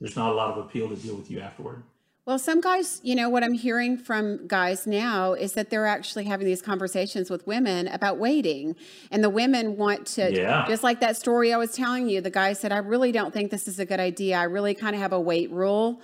[0.00, 1.82] there's not a lot of appeal to deal with you afterward.
[2.28, 6.24] Well, some guys, you know, what I'm hearing from guys now is that they're actually
[6.24, 8.76] having these conversations with women about waiting.
[9.10, 10.66] And the women want to, yeah.
[10.68, 13.50] just like that story I was telling you, the guy said, I really don't think
[13.50, 14.36] this is a good idea.
[14.36, 16.02] I really kind of have a wait rule.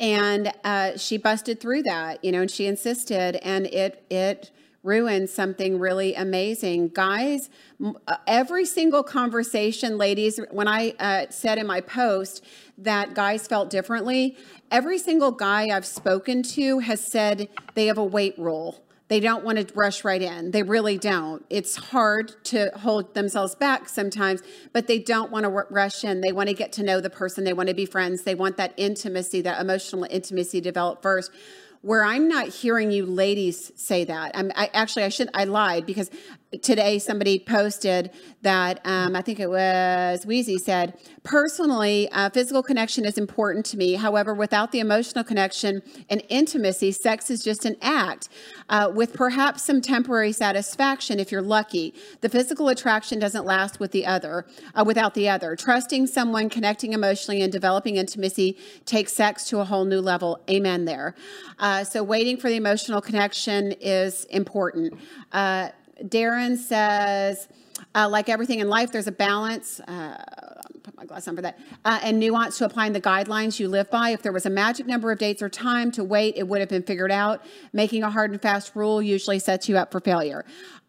[0.00, 4.50] And uh, she busted through that, you know, and she insisted, and it, it,
[4.86, 6.88] ruined something really amazing.
[6.88, 7.50] Guys,
[7.84, 12.44] uh, every single conversation, ladies, when I uh, said in my post
[12.78, 14.36] that guys felt differently,
[14.70, 18.82] every single guy I've spoken to has said they have a wait rule.
[19.08, 20.50] They don't want to rush right in.
[20.50, 21.44] They really don't.
[21.48, 26.20] It's hard to hold themselves back sometimes, but they don't want to rush in.
[26.22, 27.44] They want to get to know the person.
[27.44, 28.22] They want to be friends.
[28.22, 31.30] They want that intimacy, that emotional intimacy develop first
[31.86, 34.32] where I'm not hearing you ladies say that.
[34.34, 36.10] I'm I, actually I should I lied because
[36.62, 38.10] today somebody posted
[38.42, 43.76] that um, I think it was Wheezy said personally uh, physical connection is important to
[43.76, 43.94] me.
[43.94, 48.28] However, without the emotional connection and intimacy, sex is just an act
[48.68, 51.94] uh, with perhaps some temporary satisfaction if you're lucky.
[52.20, 55.56] The physical attraction doesn't last with the other uh, without the other.
[55.56, 60.40] Trusting someone, connecting emotionally, and developing intimacy takes sex to a whole new level.
[60.48, 60.84] Amen.
[60.84, 61.14] There.
[61.58, 64.94] Uh, so waiting for the emotional connection is important.
[66.02, 67.48] Darren says,
[67.94, 69.80] uh, like everything in life, there's a balance.
[69.80, 70.22] Uh,
[70.82, 71.58] put my glass on for that.
[71.84, 74.10] Uh, and nuance to applying the guidelines you live by.
[74.10, 76.68] If there was a magic number of dates or time to wait, it would have
[76.68, 77.44] been figured out.
[77.72, 80.44] Making a hard and fast rule usually sets you up for failure.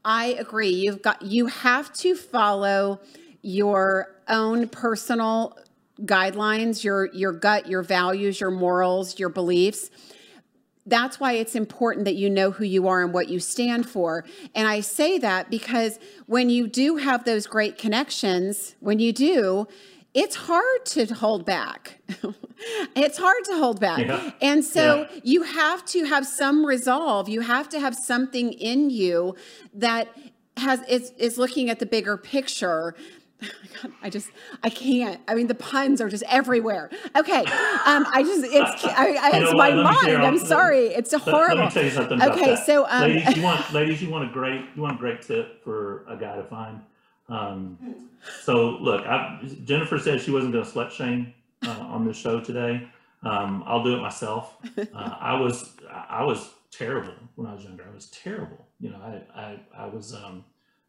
[0.06, 0.70] I agree.
[0.70, 3.02] You've got you have to follow
[3.42, 5.58] your own personal
[6.02, 9.90] guidelines, your your gut, your values, your morals, your beliefs
[10.88, 14.24] that's why it's important that you know who you are and what you stand for.
[14.56, 19.68] And I say that because when you do have those great connections, when you do,
[20.14, 22.00] it's hard to hold back.
[22.96, 24.00] it's hard to hold back.
[24.00, 24.32] Yeah.
[24.42, 25.20] And so yeah.
[25.24, 27.30] you have to have some resolve.
[27.30, 29.36] You have to have something in you
[29.74, 30.08] that
[30.58, 32.96] has is, is looking at the bigger picture
[33.82, 34.30] God, I just
[34.64, 35.22] I can't.
[35.28, 36.90] I mean, the puns are just everywhere.
[37.16, 40.24] Okay, um, I just it's I, I, it's my mind.
[40.24, 41.58] I'm sorry, it's a horrible.
[41.58, 42.22] Let, me tell you something.
[42.22, 45.22] okay, so um, ladies, you want ladies, you want a great you want a great
[45.22, 46.82] tip for a guy to find.
[47.30, 47.78] Um,
[48.42, 51.34] so look, I, Jennifer said she wasn't going to slut shame
[51.66, 52.88] uh, on this show today.
[53.24, 54.58] Um, I'll do it myself.
[54.78, 57.86] Uh, I was I was terrible when I was younger.
[57.90, 58.66] I was terrible.
[58.80, 60.44] You know, I I, I was um,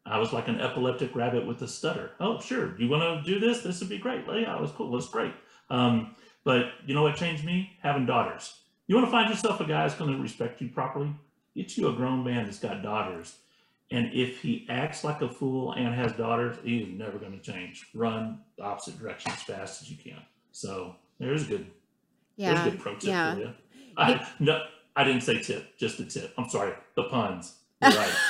[0.09, 2.11] I was like an epileptic rabbit with a stutter.
[2.19, 2.75] Oh, sure.
[2.79, 3.61] You want to do this?
[3.61, 4.25] This would be great.
[4.27, 4.87] Yeah, it was cool.
[4.87, 5.33] It was great.
[5.69, 7.77] Um, but you know what changed me?
[7.83, 8.59] Having daughters.
[8.87, 11.11] You want to find yourself a guy that's going to respect you properly?
[11.55, 13.37] Get you a grown man that's got daughters.
[13.91, 17.87] And if he acts like a fool and has daughters, he's never going to change.
[17.93, 20.21] Run the opposite direction as fast as you can.
[20.51, 21.67] So there's a good,
[22.35, 23.33] yeah, there's a good pro tip yeah.
[23.33, 23.49] for you.
[23.97, 24.63] I, no,
[24.95, 26.33] I didn't say tip, just a tip.
[26.37, 27.58] I'm sorry, the puns.
[27.81, 28.13] Right.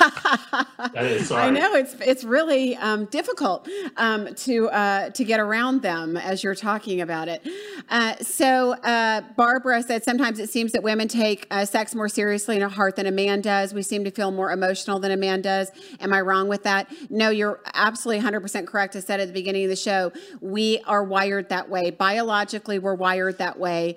[1.32, 6.44] I know it's it's really um, difficult um, to uh, to get around them as
[6.44, 7.46] you're talking about it.
[7.88, 12.56] Uh, so uh, Barbara said sometimes it seems that women take uh, sex more seriously
[12.56, 13.74] in a heart than a man does.
[13.74, 15.72] We seem to feel more emotional than a man does.
[15.98, 16.92] Am I wrong with that?
[17.10, 18.94] No, you're absolutely 100% correct.
[18.94, 21.90] I said at the beginning of the show, we are wired that way.
[21.90, 23.96] Biologically, we're wired that way.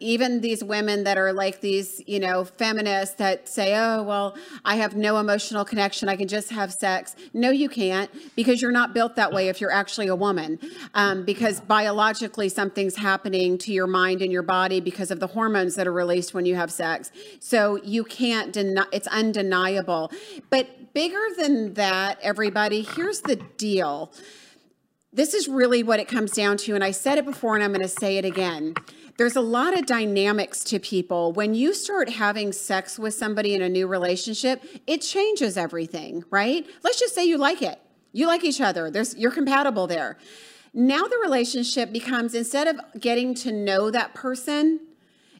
[0.00, 4.76] Even these women that are like these, you know, feminists that say, oh, well, I
[4.76, 6.08] have no emotional connection.
[6.08, 7.16] I can just have sex.
[7.32, 10.58] No, you can't because you're not built that way if you're actually a woman.
[10.94, 15.74] Um, because biologically, something's happening to your mind and your body because of the hormones
[15.76, 17.10] that are released when you have sex.
[17.40, 20.12] So you can't deny, it's undeniable.
[20.50, 24.12] But bigger than that, everybody, here's the deal.
[25.12, 26.74] This is really what it comes down to.
[26.74, 28.74] And I said it before and I'm going to say it again
[29.16, 31.32] there's a lot of dynamics to people.
[31.32, 36.66] When you start having sex with somebody in a new relationship, it changes everything, right?
[36.82, 37.80] Let's just say you like it.
[38.12, 38.90] You like each other.
[38.90, 40.16] There's you're compatible there.
[40.72, 44.80] Now the relationship becomes instead of getting to know that person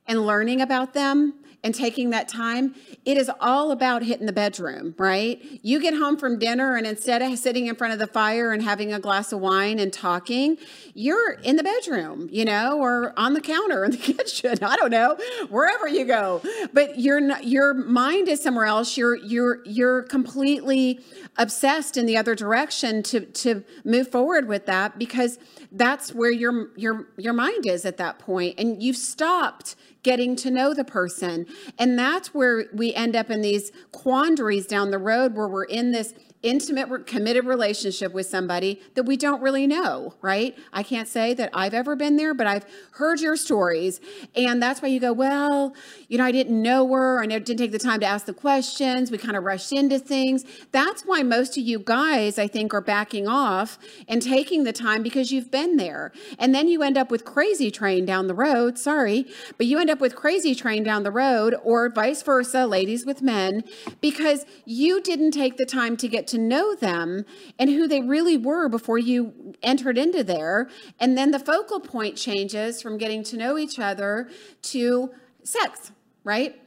[0.07, 1.35] and learning about them,
[1.67, 5.43] and taking that time, it is all about hitting the bedroom, right?
[5.63, 8.63] You get home from dinner and instead of sitting in front of the fire and
[8.63, 10.59] having a glass of wine and talking,
[10.95, 14.63] you're in the bedroom, you know, or on the counter in the kitchen.
[14.63, 15.17] I don't know,
[15.49, 16.41] wherever you go.
[16.73, 18.97] But your your mind is somewhere else.
[18.97, 21.01] You're you're you're completely
[21.37, 25.41] obsessed in the other direction to to move forward with that because
[25.73, 29.75] that's where your your your mind is at that point and you've stopped
[30.07, 31.45] getting to know the person.
[31.81, 35.91] And that's where we end up in these quandaries down the road where we're in
[35.91, 40.57] this intimate, committed relationship with somebody that we don't really know, right?
[40.73, 44.01] I can't say that I've ever been there, but I've heard your stories.
[44.35, 45.75] And that's why you go, well,
[46.09, 47.21] you know, I didn't know her.
[47.21, 49.11] I didn't take the time to ask the questions.
[49.11, 50.45] We kind of rushed into things.
[50.73, 55.03] That's why most of you guys, I think, are backing off and taking the time
[55.03, 56.13] because you've been there.
[56.39, 58.79] And then you end up with crazy train down the road.
[58.79, 63.05] Sorry, but you end up with crazy train down the road or vice versa, ladies
[63.05, 63.65] with men,
[64.01, 67.25] because you didn't take the time to get to know them
[67.59, 70.69] and who they really were before you entered into there.
[71.01, 74.29] And then the focal point changes from getting to know each other
[74.63, 75.11] to
[75.43, 75.93] sex,
[76.25, 76.61] right?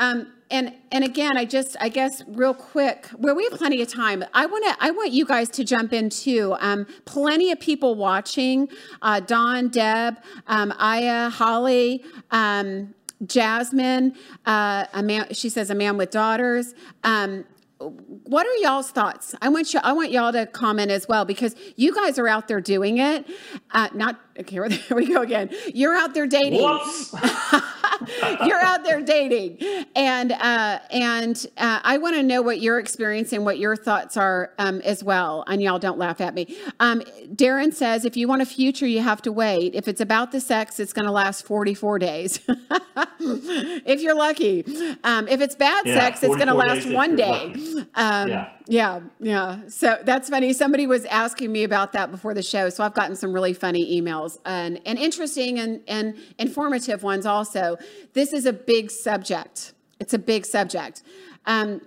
[0.00, 3.88] Um, and and again, I just I guess real quick, well, we have plenty of
[3.88, 4.24] time.
[4.32, 6.56] I want to I want you guys to jump in too.
[6.60, 8.68] Um, plenty of people watching.
[9.02, 12.04] Uh, Don, Deb, um, Aya, Holly.
[12.30, 12.94] Um,
[13.26, 14.14] Jasmine,
[14.46, 16.74] uh, a man, she says, a man with daughters.
[17.02, 17.44] Um,
[17.80, 19.34] what are y'all's thoughts?
[19.40, 19.80] I want you.
[19.82, 23.24] I want y'all to comment as well because you guys are out there doing it.
[23.70, 24.56] Uh, not okay.
[24.76, 25.50] Here we go again.
[25.72, 26.60] You're out there dating.
[28.44, 29.58] You're out there dating,
[29.94, 34.16] and uh, and uh, I want to know what your experience and what your thoughts
[34.16, 35.44] are um, as well.
[35.46, 36.56] And y'all don't laugh at me.
[36.80, 37.00] Um,
[37.32, 39.74] Darren says, if you want a future, you have to wait.
[39.74, 42.40] If it's about the sex, it's going to last 44 days.
[43.20, 44.64] if you're lucky.
[45.04, 47.54] Um, if it's bad yeah, sex, it's going to last one day.
[47.94, 48.52] Um, yeah.
[48.68, 49.60] Yeah, yeah.
[49.68, 50.52] So that's funny.
[50.52, 52.68] Somebody was asking me about that before the show.
[52.68, 57.78] So I've gotten some really funny emails and, and interesting and, and informative ones also.
[58.12, 59.72] This is a big subject.
[59.98, 61.02] It's a big subject.
[61.46, 61.80] Um,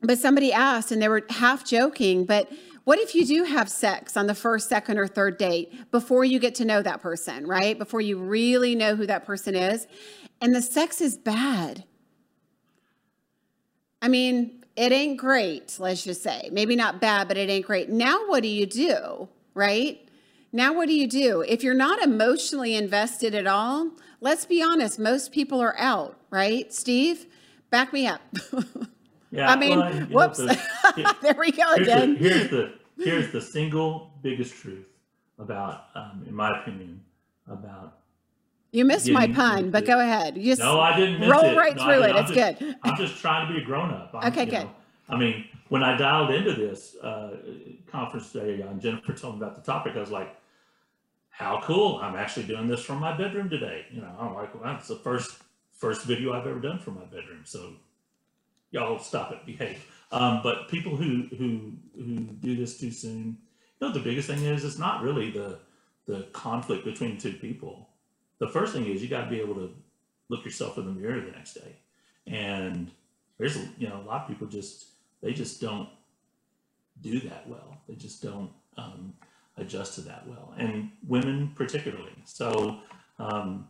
[0.00, 2.50] but somebody asked, and they were half joking, but
[2.84, 6.38] What if you do have sex on the first, second, or third date before you
[6.38, 7.78] get to know that person, right?
[7.78, 9.86] Before you really know who that person is,
[10.40, 11.84] and the sex is bad?
[14.02, 16.48] I mean, it ain't great, let's just say.
[16.52, 17.88] Maybe not bad, but it ain't great.
[17.90, 20.00] Now, what do you do, right?
[20.52, 21.42] Now, what do you do?
[21.42, 26.72] If you're not emotionally invested at all, let's be honest, most people are out, right?
[26.72, 27.26] Steve,
[27.70, 28.20] back me up.
[29.34, 29.78] Yeah, I mean,
[30.10, 30.38] well, whoops.
[30.38, 32.12] Know, the, there we go here's again.
[32.14, 34.86] The, here's the here's the single biggest truth
[35.40, 37.02] about, um, in my opinion,
[37.48, 37.98] about.
[38.74, 40.36] You missed my pun, but go ahead.
[40.36, 41.56] You just no, I didn't roll it.
[41.56, 42.10] right no, through it.
[42.10, 42.76] I'm it's just, good.
[42.82, 44.12] I'm just trying to be a grown up.
[44.12, 44.64] okay, good.
[44.64, 44.74] Know,
[45.08, 47.36] I mean, when I dialed into this uh,
[47.86, 50.34] conference today, and Jennifer told me about the topic, I was like,
[51.30, 52.00] "How cool!
[52.02, 54.96] I'm actually doing this from my bedroom today." You know, I'm like, "Well, that's the
[54.96, 55.38] first
[55.70, 57.74] first video I've ever done from my bedroom." So,
[58.72, 59.86] y'all stop it, behave.
[60.10, 63.38] Um, but people who who who do this too soon,
[63.80, 65.60] you know, the biggest thing is it's not really the
[66.06, 67.90] the conflict between two people.
[68.44, 69.70] The first thing is you got to be able to
[70.28, 71.76] look yourself in the mirror the next day,
[72.26, 72.90] and
[73.38, 74.88] there's you know a lot of people just
[75.22, 75.88] they just don't
[77.00, 77.78] do that well.
[77.88, 79.14] They just don't um,
[79.56, 82.12] adjust to that well, and women particularly.
[82.26, 82.80] So.
[83.18, 83.66] Um,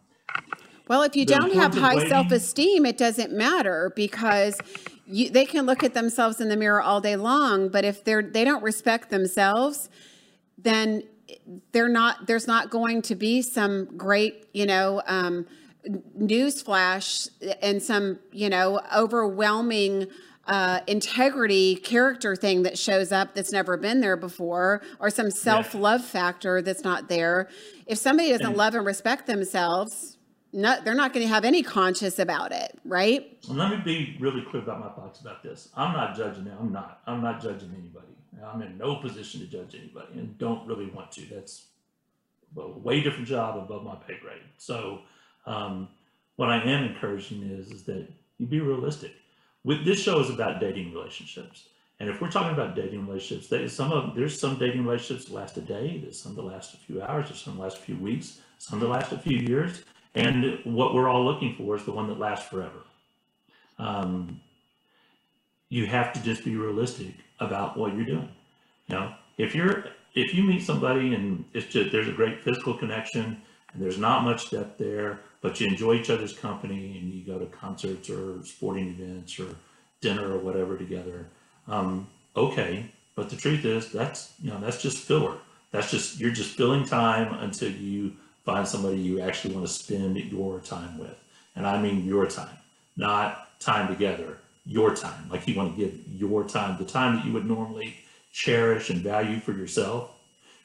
[0.89, 4.59] well, if you don't have high self esteem, it doesn't matter because
[5.07, 8.23] you, they can look at themselves in the mirror all day long, but if they're
[8.23, 9.89] they don't respect themselves,
[10.59, 11.05] then
[11.73, 12.27] they're not.
[12.27, 15.47] There's not going to be some great, you know, um,
[16.15, 17.29] news flash
[17.63, 20.07] and some, you know, overwhelming
[20.47, 25.75] uh, integrity character thing that shows up that's never been there before, or some self
[25.75, 26.07] love yeah.
[26.07, 27.49] factor that's not there.
[27.87, 30.19] If somebody doesn't love and respect themselves,
[30.53, 33.37] not, they're not going to have any conscience about it, right?
[33.49, 35.71] Let me be really clear about my thoughts about this.
[35.77, 36.57] I'm not judging them.
[36.61, 37.01] I'm not.
[37.07, 38.07] I'm not judging anybody.
[38.45, 41.23] I'm in no position to judge anybody, and don't really want to.
[41.27, 41.67] That's
[42.57, 44.43] a way different job above my pay grade.
[44.59, 45.01] So,
[45.47, 45.89] um,
[46.37, 49.13] what I am encouraging is is that you be realistic.
[49.65, 51.69] With this show is about dating relationships,
[52.01, 55.57] and if we're talking about dating relationships, some of there's some dating relationships that last
[55.57, 57.97] a day, there's some that last a few hours, there's some that last a few
[57.97, 61.93] weeks, some that last a few years and what we're all looking for is the
[61.93, 62.85] one that lasts forever.
[63.79, 64.41] Um,
[65.69, 68.29] you have to just be realistic about what you're doing.
[68.89, 72.75] You know, if you're if you meet somebody and it's just there's a great physical
[72.75, 73.41] connection
[73.73, 77.39] and there's not much depth there, but you enjoy each other's company and you go
[77.39, 79.49] to concerts or sporting events or
[80.01, 81.27] dinner or whatever together.
[81.67, 85.37] Um, okay, but the truth is that's you know that's just filler.
[85.71, 88.13] That's just you're just filling time until you
[88.45, 91.19] find somebody you actually want to spend your time with.
[91.57, 92.57] And I mean your time,
[92.97, 95.29] not time together, your time.
[95.31, 97.97] Like you want to give your time, the time that you would normally
[98.33, 100.11] cherish and value for yourself.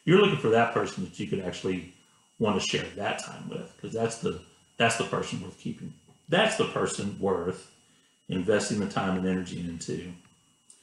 [0.05, 1.93] You're looking for that person that you could actually
[2.39, 4.39] want to share that time with, because that's the
[4.77, 5.93] that's the person worth keeping.
[6.29, 7.71] That's the person worth
[8.29, 10.11] investing the time and energy into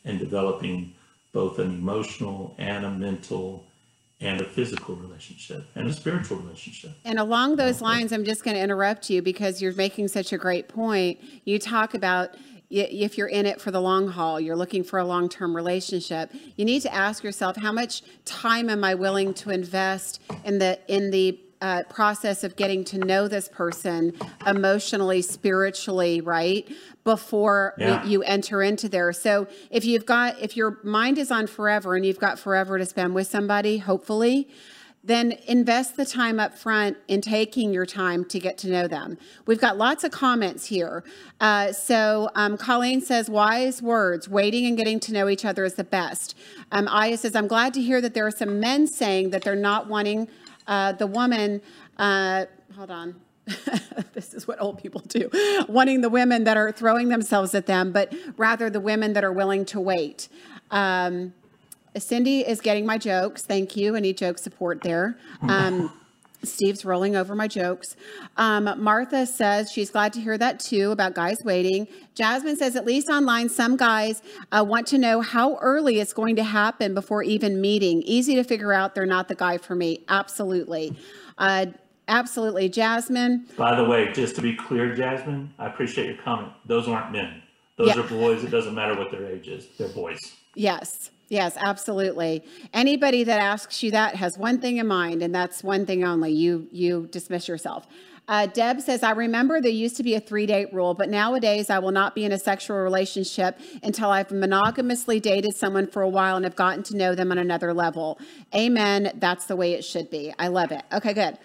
[0.04, 0.94] and developing
[1.32, 3.64] both an emotional and a mental
[4.20, 6.92] and a physical relationship and a spiritual relationship.
[7.04, 10.38] And along those lines, I'm just going to interrupt you because you're making such a
[10.38, 11.18] great point.
[11.44, 12.36] You talk about
[12.70, 16.32] if you're in it for the long haul, you're looking for a long term relationship,
[16.56, 20.78] you need to ask yourself how much time am I willing to invest in the
[20.88, 24.12] in the uh, process of getting to know this person
[24.46, 26.68] emotionally, spiritually, right?
[27.04, 28.04] Before yeah.
[28.04, 29.12] you enter into there.
[29.12, 32.84] So if you've got, if your mind is on forever and you've got forever to
[32.84, 34.48] spend with somebody, hopefully,
[35.06, 39.16] then invest the time up front in taking your time to get to know them.
[39.46, 41.04] We've got lots of comments here.
[41.40, 45.74] Uh, so um, Colleen says, wise words, waiting and getting to know each other is
[45.74, 46.36] the best.
[46.72, 49.54] Um, Aya says, I'm glad to hear that there are some men saying that they're
[49.54, 50.28] not wanting
[50.66, 51.62] uh, the woman,
[51.98, 53.14] uh, hold on.
[54.12, 55.30] this is what old people do,
[55.68, 59.32] wanting the women that are throwing themselves at them, but rather the women that are
[59.32, 60.28] willing to wait.
[60.72, 61.32] Um,
[61.98, 63.42] Cindy is getting my jokes.
[63.42, 63.96] Thank you.
[63.96, 65.16] I need joke support there.
[65.42, 65.92] Um,
[66.42, 67.96] Steve's rolling over my jokes.
[68.36, 71.88] Um, Martha says she's glad to hear that too about guys waiting.
[72.14, 76.36] Jasmine says, at least online, some guys uh, want to know how early it's going
[76.36, 78.02] to happen before even meeting.
[78.02, 80.04] Easy to figure out they're not the guy for me.
[80.08, 80.96] Absolutely.
[81.38, 81.66] Uh,
[82.08, 82.68] absolutely.
[82.68, 83.46] Jasmine.
[83.56, 86.52] By the way, just to be clear, Jasmine, I appreciate your comment.
[86.64, 87.42] Those aren't men.
[87.76, 88.00] Those yeah.
[88.00, 88.42] are boys.
[88.42, 89.66] It doesn't matter what their age is.
[89.76, 90.34] They're boys.
[90.54, 91.10] Yes.
[91.28, 92.44] Yes, absolutely.
[92.72, 96.30] Anybody that asks you that has one thing in mind, and that's one thing only.
[96.32, 97.86] You you dismiss yourself.
[98.28, 101.70] Uh, Deb says, I remember there used to be a three date rule, but nowadays
[101.70, 106.08] I will not be in a sexual relationship until I've monogamously dated someone for a
[106.08, 108.18] while and have gotten to know them on another level.
[108.54, 109.12] Amen.
[109.20, 110.34] That's the way it should be.
[110.40, 110.82] I love it.
[110.92, 111.38] Okay, good.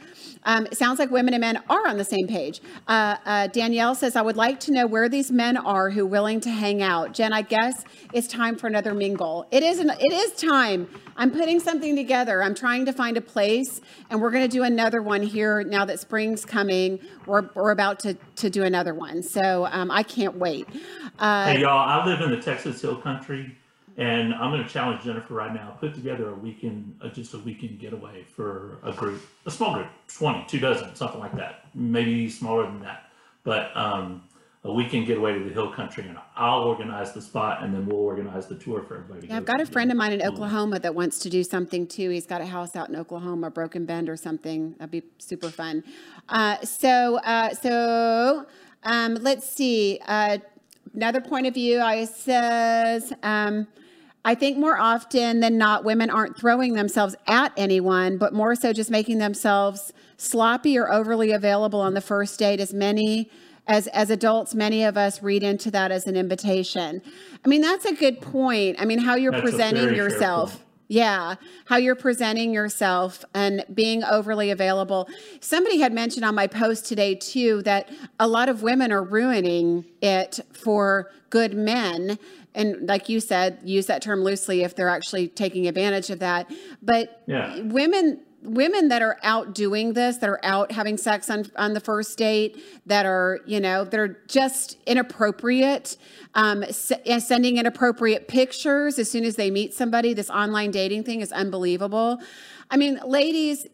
[0.44, 2.62] Um, it sounds like women and men are on the same page.
[2.88, 6.08] Uh, uh, Danielle says, I would like to know where these men are who are
[6.08, 7.14] willing to hang out.
[7.14, 9.46] Jen, I guess it's time for another mingle.
[9.52, 10.88] It is, an, it is time.
[11.16, 12.42] I'm putting something together.
[12.42, 15.86] I'm trying to find a place, and we're going to do another one here now
[15.86, 16.71] that spring's coming.
[17.26, 19.24] We're, we're about to, to do another one.
[19.24, 20.68] So um, I can't wait.
[21.20, 23.56] Uh, hey, y'all, I live in the Texas Hill Country.
[23.98, 25.76] And I'm going to challenge Jennifer right now.
[25.80, 29.88] Put together a weekend, uh, just a weekend getaway for a group, a small group,
[30.08, 31.66] 20, two dozen, something like that.
[31.76, 33.12] Maybe smaller than that.
[33.44, 34.24] But um,
[34.64, 38.00] a weekend getaway to the hill country, and I'll organize the spot, and then we'll
[38.00, 39.28] organize the tour for everybody.
[39.28, 42.12] Yeah, I've got a friend of mine in Oklahoma that wants to do something too.
[42.12, 44.76] He's got a house out in Oklahoma, Broken Bend or something.
[44.78, 45.84] That'd be super fun.
[46.30, 48.46] Uh, so, uh, so
[48.84, 50.00] um, let's see.
[50.06, 50.38] Uh,
[50.94, 53.14] another point of view, I says.
[53.24, 53.68] Um,
[54.24, 58.74] I think more often than not, women aren't throwing themselves at anyone, but more so
[58.74, 62.60] just making themselves sloppy or overly available on the first date.
[62.60, 63.32] As many
[63.68, 67.02] as as adults, many of us read into that as an invitation.
[67.44, 68.78] I mean, that's a good point.
[68.80, 70.64] I mean, how you're that's presenting yourself.
[70.88, 71.36] Yeah,
[71.66, 75.08] how you're presenting yourself and being overly available.
[75.40, 77.90] Somebody had mentioned on my post today, too, that
[78.20, 82.20] a lot of women are ruining it for good men
[82.54, 86.52] and like you said, use that term loosely if they're actually taking advantage of that.
[86.82, 87.62] But yeah.
[87.62, 91.80] women women that are out doing this, that are out having sex on, on the
[91.80, 95.98] first date, that are, you know, that are just inappropriate,
[96.34, 100.14] um, sending inappropriate pictures as soon as they meet somebody.
[100.14, 102.20] This online dating thing is unbelievable.
[102.74, 103.68] I mean, ladies,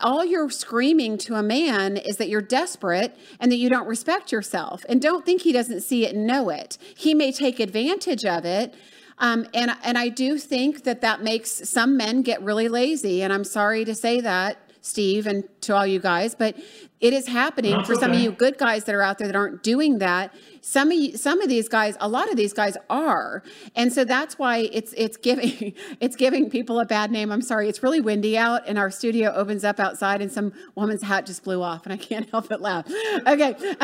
[0.00, 4.30] all you're screaming to a man is that you're desperate and that you don't respect
[4.30, 4.84] yourself.
[4.88, 6.78] And don't think he doesn't see it and know it.
[6.96, 8.76] He may take advantage of it.
[9.20, 13.22] Um, and, and I do think that that makes some men get really lazy.
[13.22, 14.58] And I'm sorry to say that,
[14.88, 16.56] Steve, and to all you guys, but
[17.00, 18.00] it is happening That's for okay.
[18.00, 20.34] some of you good guys that are out there that aren't doing that.
[20.62, 23.44] Some of you, some of these guys a lot of these guys are.
[23.76, 27.30] And so that's why it's it's giving it's giving people a bad name.
[27.30, 31.02] I'm sorry it's really windy out and our studio opens up outside and some woman's
[31.02, 32.86] hat just blew off and i can't help but laugh.
[32.88, 33.54] Okay.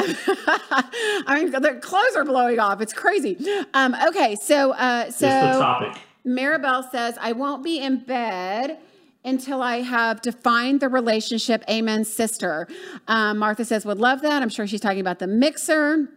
[1.26, 2.80] I mean the clothes are blowing off.
[2.80, 3.38] It's crazy.
[3.74, 6.02] Um, okay so uh so topic.
[6.26, 8.78] Maribel says i won't be in bed
[9.24, 11.64] until I have defined the relationship.
[11.68, 12.68] Amen, sister.
[13.08, 14.42] Um, Martha says, would love that.
[14.42, 16.08] I'm sure she's talking about the mixer.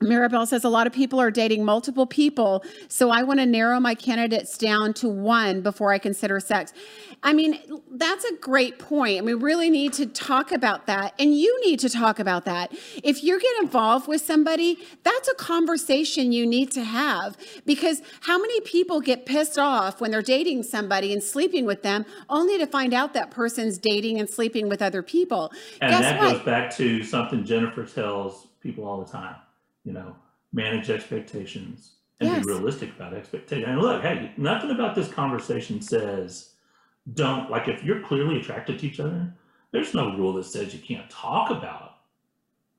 [0.00, 3.80] Mirabelle says a lot of people are dating multiple people, so I want to narrow
[3.80, 6.72] my candidates down to one before I consider sex.
[7.22, 7.58] I mean,
[7.90, 9.18] that's a great point.
[9.18, 12.72] I we really need to talk about that, and you need to talk about that.
[13.02, 17.36] If you get involved with somebody, that's a conversation you need to have
[17.66, 22.06] because how many people get pissed off when they're dating somebody and sleeping with them
[22.28, 25.50] only to find out that person's dating and sleeping with other people?
[25.80, 26.32] And Guess that what?
[26.34, 29.34] goes back to something Jennifer tells people all the time
[29.88, 30.14] you know,
[30.52, 32.44] manage expectations and yes.
[32.44, 33.66] be realistic about expectations.
[33.66, 36.50] And look, hey, nothing about this conversation says
[37.14, 39.32] don't like if you're clearly attracted to each other,
[39.72, 42.00] there's no rule that says you can't talk about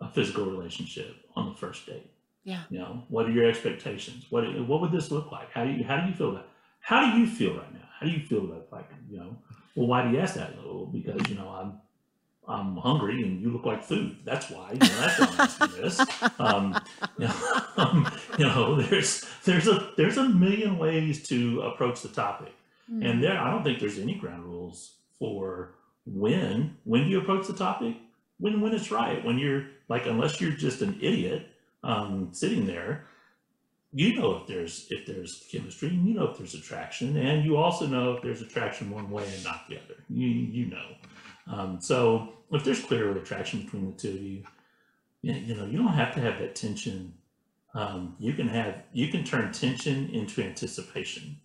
[0.01, 2.11] a physical relationship on the first date.
[2.43, 2.61] Yeah.
[2.69, 4.25] You know, what are your expectations?
[4.29, 5.51] What what would this look like?
[5.51, 6.47] How do you how do you feel about
[6.79, 7.87] how do you feel right now?
[7.99, 9.35] How do you feel about like, you know,
[9.75, 10.55] well, why do you ask that?
[10.63, 11.73] Well, because, you know, I'm
[12.49, 14.17] I'm hungry and you look like food.
[14.25, 14.71] That's why.
[14.71, 15.99] You know, that's why I'm asking this.
[16.39, 16.81] Um,
[17.19, 22.09] you, know, um, you know, there's there's a there's a million ways to approach the
[22.09, 22.53] topic,
[22.91, 23.07] mm.
[23.07, 25.75] and there I don't think there's any ground rules for
[26.05, 27.95] when when do you approach the topic
[28.39, 31.47] when when it's right when you're like unless you're just an idiot
[31.83, 33.05] um, sitting there
[33.93, 37.85] you know if there's if there's chemistry you know if there's attraction and you also
[37.85, 40.85] know if there's attraction one way and not the other you you know
[41.49, 44.43] um, so if there's clearly attraction between the two of you,
[45.21, 47.13] you know, you don't have to have that tension.
[47.73, 51.37] Um, you can have, you can turn tension into anticipation.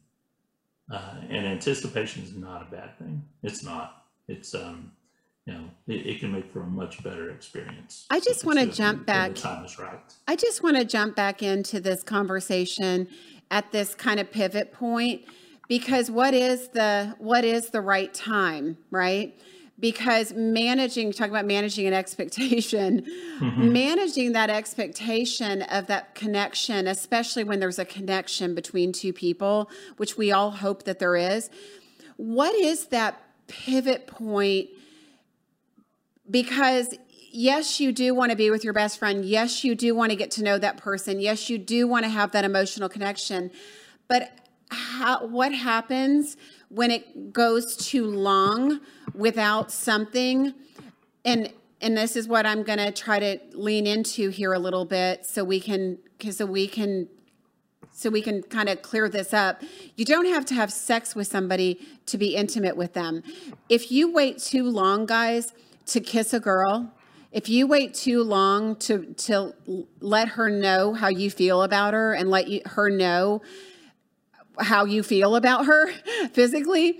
[0.93, 3.25] Uh, and anticipation is not a bad thing.
[3.43, 4.05] It's not.
[4.29, 4.93] It's, um,
[5.47, 8.07] you know, it, it can make for a much better experience.
[8.11, 9.35] I just want to jump back.
[9.35, 10.01] time is right.
[10.29, 13.09] I just want to jump back into this conversation
[13.51, 15.23] at this kind of pivot point
[15.69, 19.39] because what is the what is the right time, right?
[19.79, 23.03] Because managing talk about managing an expectation
[23.41, 23.73] mm-hmm.
[23.73, 30.17] managing that expectation of that connection especially when there's a connection between two people which
[30.17, 31.51] we all hope that there is
[32.17, 34.69] what is that pivot point
[36.31, 36.95] because
[37.35, 39.25] yes, you do want to be with your best friend.
[39.25, 41.21] Yes, you do want to get to know that person.
[41.21, 43.51] Yes, you do want to have that emotional connection.
[44.09, 44.31] But
[44.71, 46.37] how, what happens
[46.75, 48.81] when it goes too long
[49.15, 50.55] without something?
[51.25, 54.87] And and this is what I'm going to try to lean into here a little
[54.87, 55.99] bit so we can
[56.31, 57.09] so we can
[57.93, 59.63] so we can kind of clear this up.
[59.95, 63.23] You don't have to have sex with somebody to be intimate with them.
[63.69, 65.53] If you wait too long, guys,
[65.87, 66.93] to kiss a girl,
[67.31, 69.55] if you wait too long to to
[70.01, 73.43] let her know how you feel about her and let you, her know
[74.59, 75.91] how you feel about her
[76.33, 76.99] physically,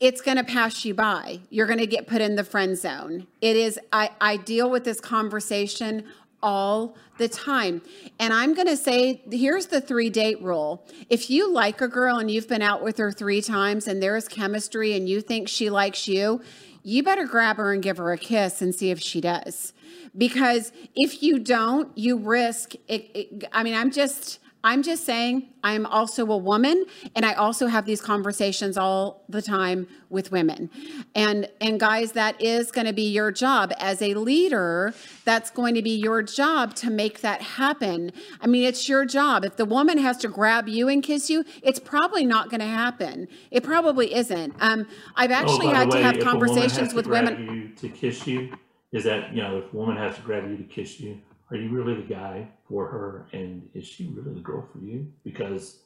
[0.00, 1.40] it's going to pass you by.
[1.50, 3.26] You're going to get put in the friend zone.
[3.40, 6.04] It is I I deal with this conversation
[6.42, 7.82] all the time.
[8.18, 10.86] And I'm going to say here's the three date rule.
[11.08, 14.26] If you like a girl and you've been out with her three times and there's
[14.26, 16.40] chemistry and you think she likes you,
[16.82, 19.74] you better grab her and give her a kiss and see if she does.
[20.16, 25.48] Because if you don't, you risk it, it I mean, I'm just I'm just saying
[25.64, 26.84] I'm also a woman
[27.14, 30.70] and I also have these conversations all the time with women.
[31.14, 34.92] And and guys that is going to be your job as a leader,
[35.24, 38.12] that's going to be your job to make that happen.
[38.40, 39.44] I mean, it's your job.
[39.44, 42.66] If the woman has to grab you and kiss you, it's probably not going to
[42.66, 43.28] happen.
[43.50, 44.54] It probably isn't.
[44.60, 44.86] Um
[45.16, 48.52] I've oh, actually oh, had way, to have conversations with women to kiss you
[48.92, 51.56] is that, you know, if a woman has to grab you to kiss you, are
[51.56, 53.26] you really the guy for her?
[53.32, 55.12] And is she really the girl for you?
[55.24, 55.80] Because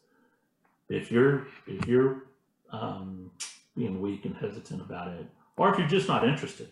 [0.88, 2.24] if you're if you're
[2.70, 3.30] um,
[3.76, 6.68] being weak and hesitant about it or if you're just not interested.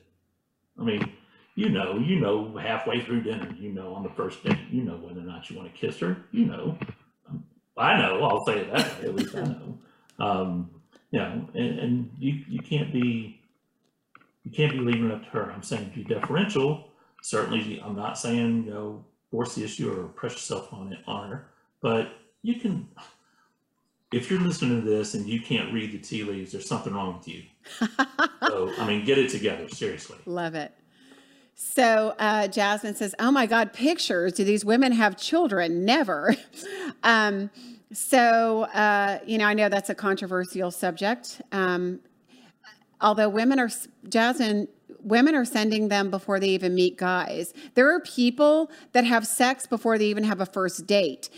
[0.78, 1.12] I mean
[1.54, 4.96] you know you know halfway through dinner you know on the first date you know
[4.96, 6.78] whether or not you want to kiss her you know.
[7.76, 9.78] I know i'll say that at least i know.
[10.18, 10.70] Um,
[11.10, 13.40] you know and, and you, you can't be
[14.44, 15.52] you can't be leaving it up to her.
[15.52, 16.91] I'm saying be deferential
[17.22, 21.30] certainly i'm not saying you know force the issue or press yourself on it on
[21.30, 21.46] her
[21.80, 22.12] but
[22.42, 22.86] you can
[24.12, 27.16] if you're listening to this and you can't read the tea leaves there's something wrong
[27.16, 27.42] with you.
[28.48, 30.18] So i mean get it together seriously.
[30.26, 30.72] Love it.
[31.54, 34.34] So uh, jasmine says oh my god pictures.
[34.34, 35.84] Do these women have children?
[35.84, 36.36] Never.
[37.04, 37.50] Um,
[37.92, 41.40] so uh, you know i know that's a controversial subject.
[41.50, 42.00] Um,
[43.00, 43.70] although women are
[44.08, 44.68] jasmine
[45.04, 47.52] women are sending them before they even meet guys.
[47.74, 51.30] There are people that have sex before they even have a first date.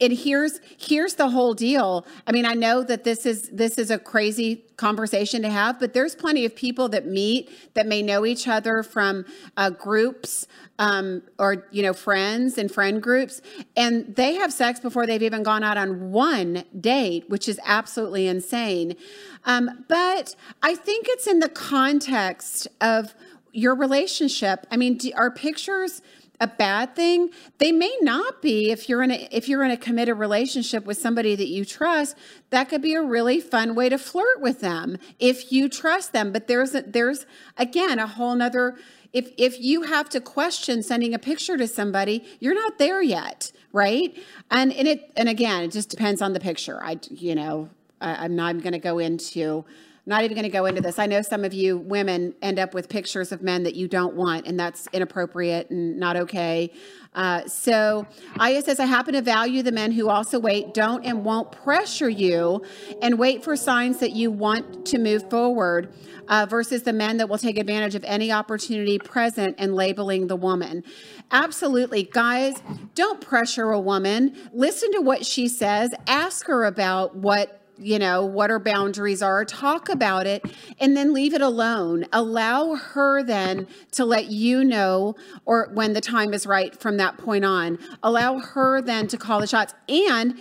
[0.00, 2.06] And here's here's the whole deal.
[2.26, 5.94] I mean, I know that this is this is a crazy conversation to have, but
[5.94, 9.24] there's plenty of people that meet that may know each other from
[9.56, 10.46] uh, groups
[10.78, 13.40] um, or you know friends and friend groups,
[13.76, 18.26] and they have sex before they've even gone out on one date, which is absolutely
[18.26, 18.96] insane.
[19.44, 23.14] Um, but I think it's in the context of
[23.52, 24.66] your relationship.
[24.70, 26.02] I mean, do, are pictures
[26.40, 27.30] a bad thing?
[27.58, 30.98] They may not be if you're in a if you're in a committed relationship with
[30.98, 32.16] somebody that you trust.
[32.50, 36.32] That could be a really fun way to flirt with them if you trust them.
[36.32, 38.76] But there's a, there's again a whole nother.
[39.12, 43.52] If if you have to question sending a picture to somebody, you're not there yet,
[43.72, 44.16] right?
[44.50, 46.82] And and it and again, it just depends on the picture.
[46.82, 49.64] I you know I'm not going to go into
[50.06, 51.00] not even going to go into this.
[51.00, 54.14] I know some of you women end up with pictures of men that you don't
[54.14, 56.72] want, and that's inappropriate and not okay.
[57.12, 58.06] Uh, so
[58.38, 62.08] Aya says, I happen to value the men who also wait, don't and won't pressure
[62.08, 62.62] you,
[63.02, 65.92] and wait for signs that you want to move forward.
[66.28, 70.34] Uh, versus the men that will take advantage of any opportunity present and labeling the
[70.34, 70.82] woman.
[71.30, 72.02] Absolutely.
[72.02, 72.56] Guys,
[72.96, 74.36] don't pressure a woman.
[74.52, 75.94] Listen to what she says.
[76.08, 80.44] Ask her about what you know, what her boundaries are, talk about it,
[80.80, 82.06] and then leave it alone.
[82.12, 85.14] Allow her then to let you know,
[85.44, 89.40] or when the time is right from that point on, allow her then to call
[89.40, 89.74] the shots.
[89.88, 90.38] And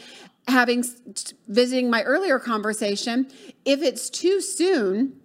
[0.47, 0.83] having
[1.47, 3.27] visiting my earlier conversation,
[3.65, 5.19] if it's too soon,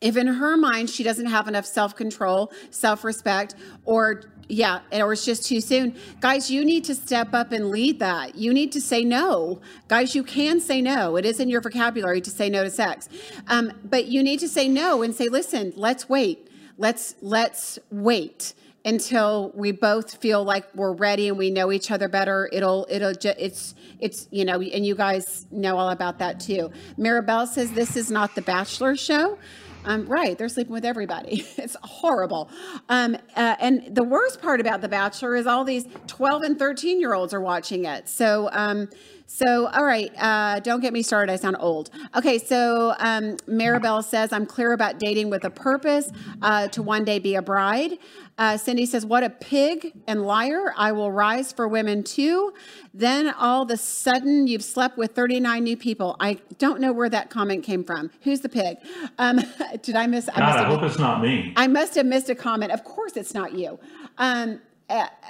[0.00, 3.54] if in her mind she doesn't have enough self control, self respect,
[3.84, 5.96] or yeah, or it's just too soon.
[6.20, 8.34] Guys, you need to step up and lead that.
[8.34, 9.60] You need to say no.
[9.88, 11.16] Guys, you can say no.
[11.16, 13.08] It is in your vocabulary to say no to sex.
[13.48, 16.48] Um, but you need to say no and say, listen, let's wait.
[16.76, 22.08] Let's let's wait until we both feel like we're ready and we know each other
[22.08, 26.40] better it'll it'll just it's it's you know and you guys know all about that
[26.40, 29.36] too maribel says this is not the bachelor show
[29.84, 31.46] um, right, they're sleeping with everybody.
[31.60, 32.50] It's horrible.
[32.88, 36.98] Um, uh, and the worst part about The Bachelor is all these 12 and 13
[37.00, 38.08] year olds are watching it.
[38.08, 38.88] So, um,
[39.32, 41.32] So, all right, uh, don't get me started.
[41.32, 41.90] I sound old.
[42.16, 46.10] Okay, so um, Maribel says, I'm clear about dating with a purpose
[46.42, 47.98] uh, to one day be a bride.
[48.38, 50.74] Uh, Cindy says, What a pig and liar.
[50.76, 52.52] I will rise for women too.
[52.92, 56.16] Then all of a sudden, you've slept with 39 new people.
[56.18, 58.10] I don't know where that comment came from.
[58.22, 58.78] Who's the pig?
[59.18, 59.40] Um,
[59.82, 60.26] did I miss?
[60.26, 61.52] God, I, I hope it's not me.
[61.56, 62.72] I must have missed a comment.
[62.72, 63.78] Of course, it's not you.
[64.18, 64.60] Um,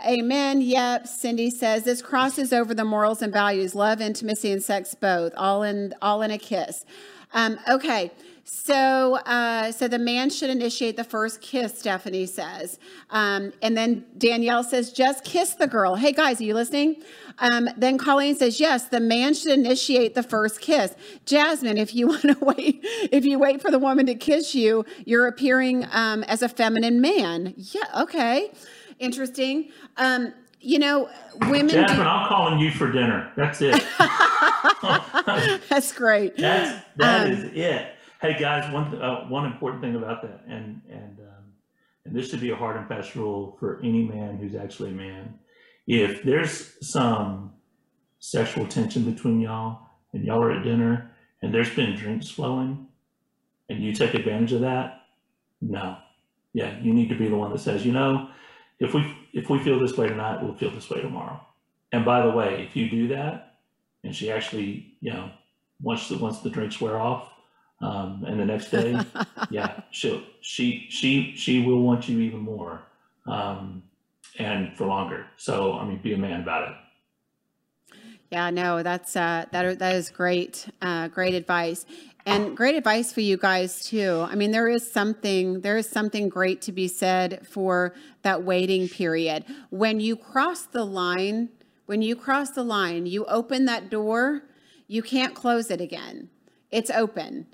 [0.06, 0.60] amen.
[0.60, 1.06] Yep.
[1.06, 5.62] Cindy says this crosses over the morals and values, love, intimacy, and sex both, all
[5.62, 6.84] in all in a kiss.
[7.32, 8.10] Um, okay.
[8.44, 11.78] So, uh, so the man should initiate the first kiss.
[11.78, 12.80] Stephanie says,
[13.10, 16.96] um, and then Danielle says, "Just kiss the girl." Hey guys, are you listening?
[17.38, 20.96] Um, then Colleen says, "Yes, the man should initiate the first kiss."
[21.26, 22.80] Jasmine, if you want to wait,
[23.12, 27.00] if you wait for the woman to kiss you, you're appearing um, as a feminine
[27.00, 27.54] man.
[27.56, 28.50] Yeah, okay
[29.00, 29.70] interesting.
[29.96, 31.08] Um, you know,
[31.48, 31.68] women.
[31.68, 32.02] Jasmine, do...
[32.02, 33.32] I'm calling you for dinner.
[33.36, 33.82] That's it.
[35.68, 36.36] That's great.
[36.36, 37.94] That's that um, is it.
[38.20, 41.44] Hey guys, one uh, one important thing about that, and and um,
[42.04, 44.94] and this should be a hard and fast rule for any man who's actually a
[44.94, 45.38] man.
[45.86, 47.54] If there's some
[48.18, 49.80] sexual tension between y'all,
[50.12, 52.86] and y'all are at dinner, and there's been drinks flowing,
[53.70, 55.06] and you take advantage of that,
[55.62, 55.96] no,
[56.52, 58.28] yeah, you need to be the one that says, you know,
[58.80, 61.40] if we if we feel this way tonight, we'll feel this way tomorrow.
[61.92, 63.58] And by the way, if you do that,
[64.02, 65.30] and she actually, you know,
[65.82, 67.30] once the once the drinks wear off,
[67.80, 68.98] um, and the next day,
[69.50, 72.80] yeah, she she she she will want you even more,
[73.26, 73.82] um,
[74.38, 75.26] and for longer.
[75.36, 76.74] So I mean, be a man about it.
[78.30, 81.84] Yeah, no, that's uh, that that is great, uh, great advice.
[82.26, 84.24] And great advice for you guys too.
[84.28, 88.88] I mean there is something there is something great to be said for that waiting
[88.88, 89.44] period.
[89.70, 91.48] When you cross the line
[91.86, 94.42] when you cross the line you open that door
[94.86, 96.28] you can't close it again.
[96.70, 97.46] It's open.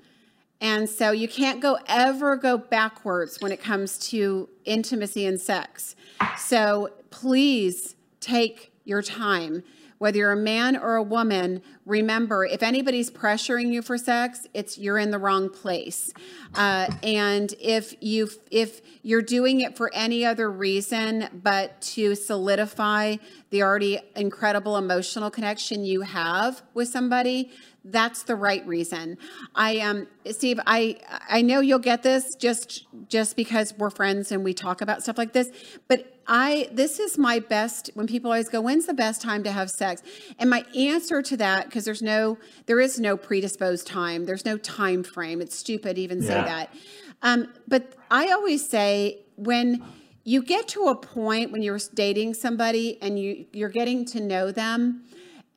[0.59, 5.95] And so you can't go ever go backwards when it comes to intimacy and sex.
[6.37, 9.63] So please take your time
[9.97, 14.77] whether you're a man or a woman, remember if anybody's pressuring you for sex, it's
[14.77, 16.11] you're in the wrong place.
[16.55, 23.15] Uh, and if you if you're doing it for any other reason but to solidify
[23.49, 27.51] the already incredible emotional connection you have with somebody,
[27.91, 29.17] that's the right reason.
[29.55, 30.97] I um Steve, I
[31.29, 35.17] I know you'll get this just just because we're friends and we talk about stuff
[35.17, 35.51] like this,
[35.87, 39.51] but I this is my best when people always go, when's the best time to
[39.51, 40.01] have sex?
[40.39, 44.57] And my answer to that, because there's no there is no predisposed time, there's no
[44.57, 45.41] time frame.
[45.41, 46.27] It's stupid to even yeah.
[46.27, 46.73] say that.
[47.21, 49.83] Um, but I always say when
[50.23, 54.51] you get to a point when you're dating somebody and you you're getting to know
[54.51, 55.05] them,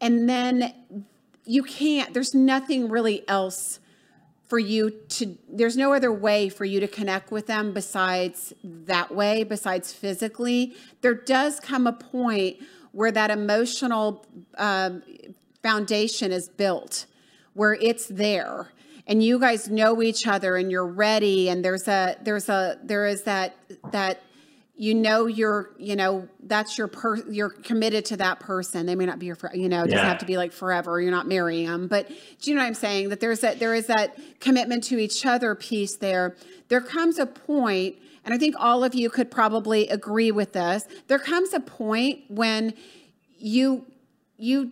[0.00, 0.72] and then
[1.44, 3.80] you can't, there's nothing really else
[4.50, 9.14] for you to there's no other way for you to connect with them besides that
[9.14, 10.74] way besides physically.
[11.02, 12.56] There does come a point
[12.90, 14.26] where that emotional
[14.58, 14.90] uh,
[15.62, 17.06] foundation is built
[17.54, 18.72] where it's there.
[19.06, 23.06] And you guys know each other and you're ready and there's a there's a there
[23.06, 23.56] is that
[23.92, 24.20] that
[24.80, 28.86] you know you're you know that's your per you're committed to that person.
[28.86, 30.98] They may not be your you know it doesn't have to be like forever.
[30.98, 33.10] You're not marrying them but do you know what i'm saying?
[33.10, 36.34] That there's that there is that commitment to each other piece there.
[36.68, 40.86] There comes a point and i think all of you could probably agree with this
[41.08, 42.72] there comes a point when
[43.36, 43.84] you
[44.38, 44.70] you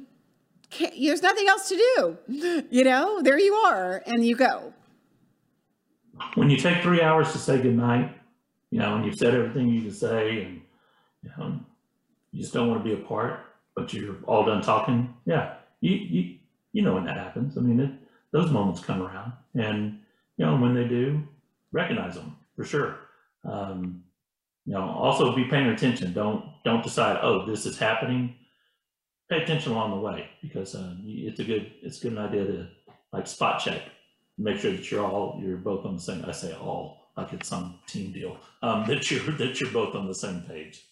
[0.71, 3.21] can't, there's nothing else to do you know?
[3.21, 4.73] There you are and you go.
[6.35, 8.18] When you take three hours to say goodnight
[8.71, 10.61] you know, and you've said everything you can say and,
[11.23, 11.61] you know,
[12.33, 13.41] you just don't want to be apart,
[13.75, 15.15] but you're all done talking.
[15.25, 15.55] Yeah.
[15.81, 16.35] You, you,
[16.73, 17.57] you know when that happens.
[17.57, 17.91] I mean, it,
[18.33, 20.01] those moments come around and,
[20.37, 21.27] you know, when they do,
[21.73, 22.97] recognize them for sure.
[23.45, 24.05] Um,
[24.67, 26.13] you know, also be paying attention.
[26.13, 28.35] Don't, don't decide, oh, this is happening.
[29.31, 32.69] Pay attention along the way because uh, it's a good, it's a good idea to
[33.13, 33.83] like spot check,
[34.37, 37.49] make sure that you're all, you're both on the same, I say all, like it's
[37.49, 40.85] some team deal, um, that you're, that you're both on the same page.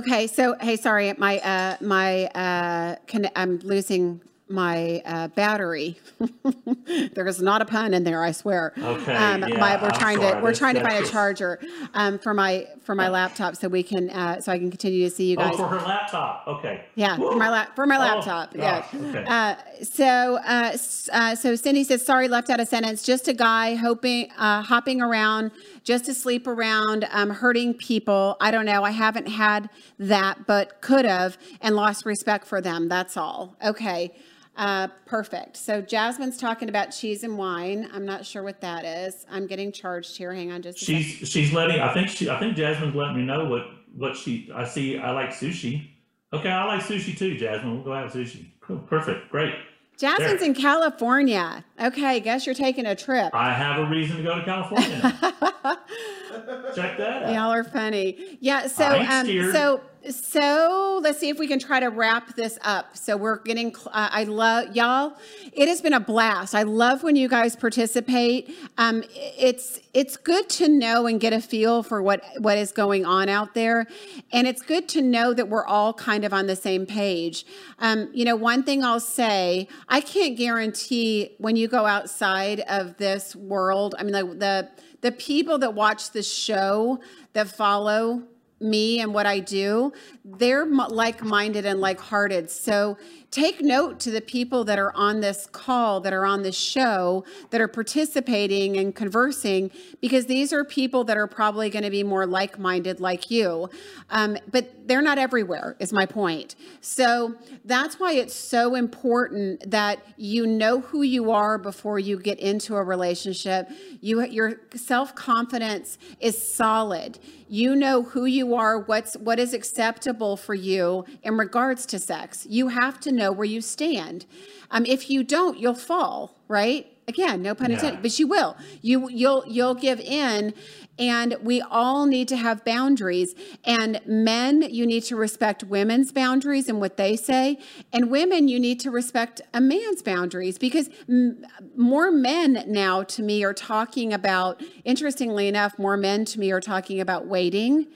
[0.00, 5.98] Okay, so hey, sorry, my uh, my uh, can, I'm losing my uh, battery.
[7.14, 8.72] there is not a pun in there, I swear.
[8.78, 9.14] Okay.
[9.14, 10.34] Um, yeah, my, we're I'm trying sorry.
[10.36, 11.60] to we're trying to find a charger
[11.94, 15.14] um, for my for my laptop so we can uh, so I can continue to
[15.14, 15.54] see you guys.
[15.54, 16.44] Oh, for her laptop.
[16.46, 16.84] Okay.
[16.94, 17.32] Yeah, Woo.
[17.32, 18.52] for my lap for my oh, laptop.
[18.54, 18.86] Oh, yeah.
[18.94, 19.24] Okay.
[19.26, 20.76] Uh, so uh,
[21.12, 23.02] uh, so Cindy says, sorry, left out a sentence.
[23.02, 25.50] Just a guy hoping uh, hopping around
[25.84, 28.36] just to sleep around, um, hurting people.
[28.40, 28.84] I don't know.
[28.84, 32.88] I haven't had that, but could have and lost respect for them.
[32.88, 33.56] That's all.
[33.64, 34.12] Okay.
[34.58, 35.56] Uh, perfect.
[35.56, 37.88] So Jasmine's talking about cheese and wine.
[37.92, 39.24] I'm not sure what that is.
[39.30, 40.34] I'm getting charged here.
[40.34, 41.28] Hang on just a She's second.
[41.28, 41.80] she's letting.
[41.80, 42.28] I think she.
[42.28, 43.62] I think Jasmine's letting me know what
[43.94, 44.50] what she.
[44.52, 44.98] I see.
[44.98, 45.88] I like sushi.
[46.32, 47.72] Okay, I like sushi too, Jasmine.
[47.76, 48.46] We'll go have sushi.
[48.60, 48.78] Cool.
[48.80, 49.30] Perfect.
[49.30, 49.54] Great.
[49.96, 51.64] Jasmine's in California.
[51.80, 53.34] Okay, guess you're taking a trip.
[53.34, 55.00] I have a reason to go to California.
[56.74, 57.32] Check that out.
[57.32, 58.38] Y'all are funny.
[58.40, 58.68] Yeah.
[58.68, 59.80] So, um, so,
[60.10, 62.96] so let's see if we can try to wrap this up.
[62.96, 63.74] So we're getting.
[63.86, 65.14] Uh, I love y'all.
[65.52, 66.54] It has been a blast.
[66.54, 68.50] I love when you guys participate.
[68.78, 73.04] Um, it's it's good to know and get a feel for what what is going
[73.04, 73.86] on out there,
[74.32, 77.44] and it's good to know that we're all kind of on the same page.
[77.78, 82.96] Um, you know, one thing I'll say, I can't guarantee when you go outside of
[82.96, 83.94] this world.
[83.98, 84.68] I mean, the the,
[85.00, 87.00] the people that watch the show
[87.34, 88.24] that follow
[88.60, 89.92] me and what I do,
[90.36, 92.50] they're like-minded and like-hearted.
[92.50, 92.98] So
[93.30, 97.24] take note to the people that are on this call, that are on this show,
[97.50, 99.70] that are participating and conversing,
[100.00, 103.68] because these are people that are probably going to be more like-minded like you.
[104.10, 106.56] Um, but they're not everywhere, is my point.
[106.80, 112.38] So that's why it's so important that you know who you are before you get
[112.38, 113.68] into a relationship.
[114.00, 117.18] You your self-confidence is solid.
[117.50, 122.46] You know who you are, what's what is acceptable for you in regards to sex.
[122.48, 124.26] You have to know where you stand.
[124.70, 126.86] Um, if you don't, you'll fall, right?
[127.06, 127.96] Again, no pun Yeah.
[128.02, 128.54] but you will.
[128.82, 130.52] You you'll you'll give in
[130.98, 133.34] and we all need to have boundaries.
[133.64, 137.58] And men, you need to respect women's boundaries and what they say.
[137.94, 141.46] And women, you need to respect a man's boundaries because m-
[141.76, 146.60] more men now to me are talking about, interestingly enough, more men to me are
[146.60, 147.86] talking about waiting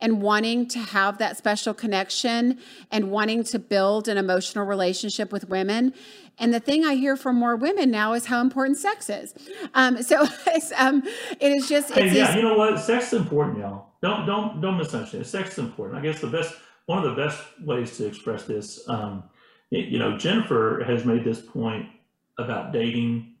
[0.00, 2.58] and wanting to have that special connection
[2.90, 5.92] and wanting to build an emotional relationship with women.
[6.38, 9.34] And the thing I hear from more women now is how important sex is.
[9.74, 11.02] Um, so it's, um,
[11.38, 12.80] it is just, Hey, it's yeah, you know what?
[12.80, 13.90] Sex is important, y'all.
[14.02, 15.26] Don't don't don't misunderstand.
[15.26, 15.98] Sex is important.
[15.98, 16.54] I guess the best
[16.86, 19.22] one of the best ways to express this, um,
[19.70, 21.86] you know, Jennifer has made this point
[22.38, 23.34] about dating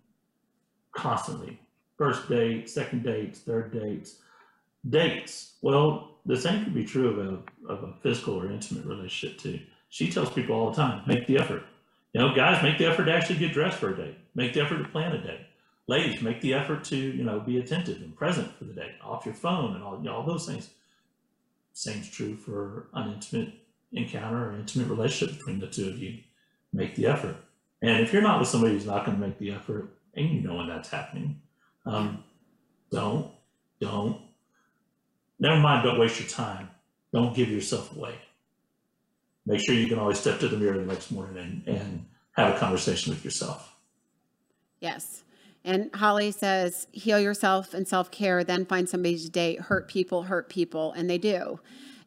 [0.92, 1.58] constantly.
[1.98, 4.20] First date, second dates, third dates,
[4.88, 5.54] dates.
[5.62, 9.60] Well, the same could be true of a of a physical or intimate relationship too.
[9.88, 11.62] She tells people all the time, make the effort.
[12.12, 14.16] You know, guys, make the effort to actually get dressed for a date.
[14.34, 15.40] Make the effort to plan a date
[15.90, 19.26] ladies make the effort to you know be attentive and present for the day off
[19.26, 20.70] your phone and all you know, all those things
[21.72, 23.52] same's true for an intimate
[23.92, 26.18] encounter or intimate relationship between the two of you
[26.72, 27.34] make the effort
[27.82, 30.40] and if you're not with somebody who's not going to make the effort and you
[30.40, 31.40] know when that's happening
[31.86, 32.22] um,
[32.92, 33.32] don't
[33.80, 34.20] don't
[35.40, 36.70] never mind don't waste your time
[37.12, 38.14] don't give yourself away
[39.46, 42.54] make sure you can always step to the mirror the next morning and, and have
[42.54, 43.70] a conversation with yourself
[44.80, 45.24] Yes.
[45.62, 49.60] And Holly says, heal yourself and self care, then find somebody to date.
[49.60, 50.92] Hurt people, hurt people.
[50.92, 51.60] And they do.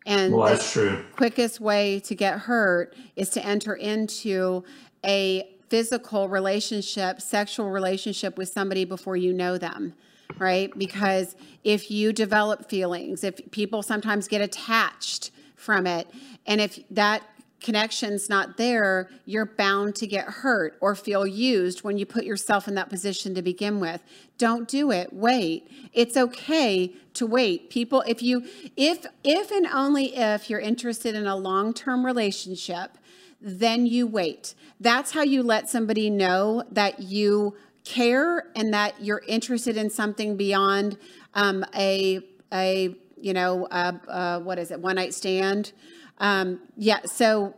[0.06, 4.66] And well the that's true quickest way to get hurt is to enter into
[5.06, 9.94] a physical relationship, sexual relationship with somebody before you know them.
[10.38, 10.72] Right.
[10.78, 16.08] Because if you develop feelings, if people sometimes get attached from it,
[16.46, 17.24] and if that
[17.64, 22.68] connection's not there, you're bound to get hurt or feel used when you put yourself
[22.68, 24.04] in that position to begin with.
[24.38, 25.14] Don't do it.
[25.14, 25.72] Wait.
[25.94, 27.70] It's okay to wait.
[27.70, 28.46] People, if you
[28.76, 32.98] if if and only if you're interested in a long-term relationship,
[33.42, 34.54] then you wait.
[34.80, 40.38] That's how you let somebody know that you care and that you're interested in something
[40.38, 40.98] beyond
[41.34, 42.22] um, a
[42.52, 45.72] a you know uh, uh, what is it one night stand.
[46.20, 47.56] Um, yeah, so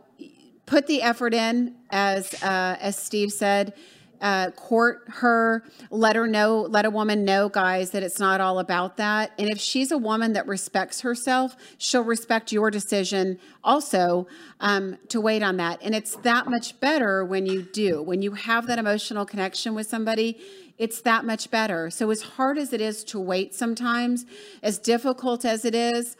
[0.64, 3.74] put the effort in, as uh, as Steve said.
[4.20, 8.58] Uh, court her, let her know, let a woman know, guys, that it's not all
[8.58, 9.32] about that.
[9.38, 14.26] And if she's a woman that respects herself, she'll respect your decision also
[14.60, 15.80] um, to wait on that.
[15.82, 19.86] And it's that much better when you do, when you have that emotional connection with
[19.86, 20.38] somebody.
[20.78, 21.90] It's that much better.
[21.90, 24.26] So, as hard as it is to wait sometimes,
[24.62, 26.16] as difficult as it is,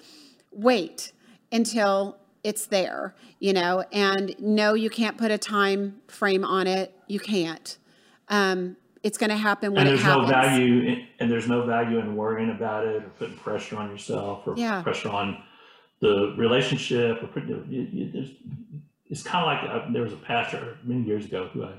[0.51, 1.13] wait
[1.53, 6.95] until it's there, you know, and no, you can't put a time frame on it.
[7.09, 7.77] You can't.
[8.29, 11.65] Um, it's going to happen when and it there's no value in, and there's no
[11.65, 14.83] value in worrying about it or putting pressure on yourself or Yeah.
[14.83, 15.43] pressure on
[16.01, 18.31] the relationship or putting you, you, there's,
[19.09, 21.75] it's kind of like uh, there was a pastor many years ago who I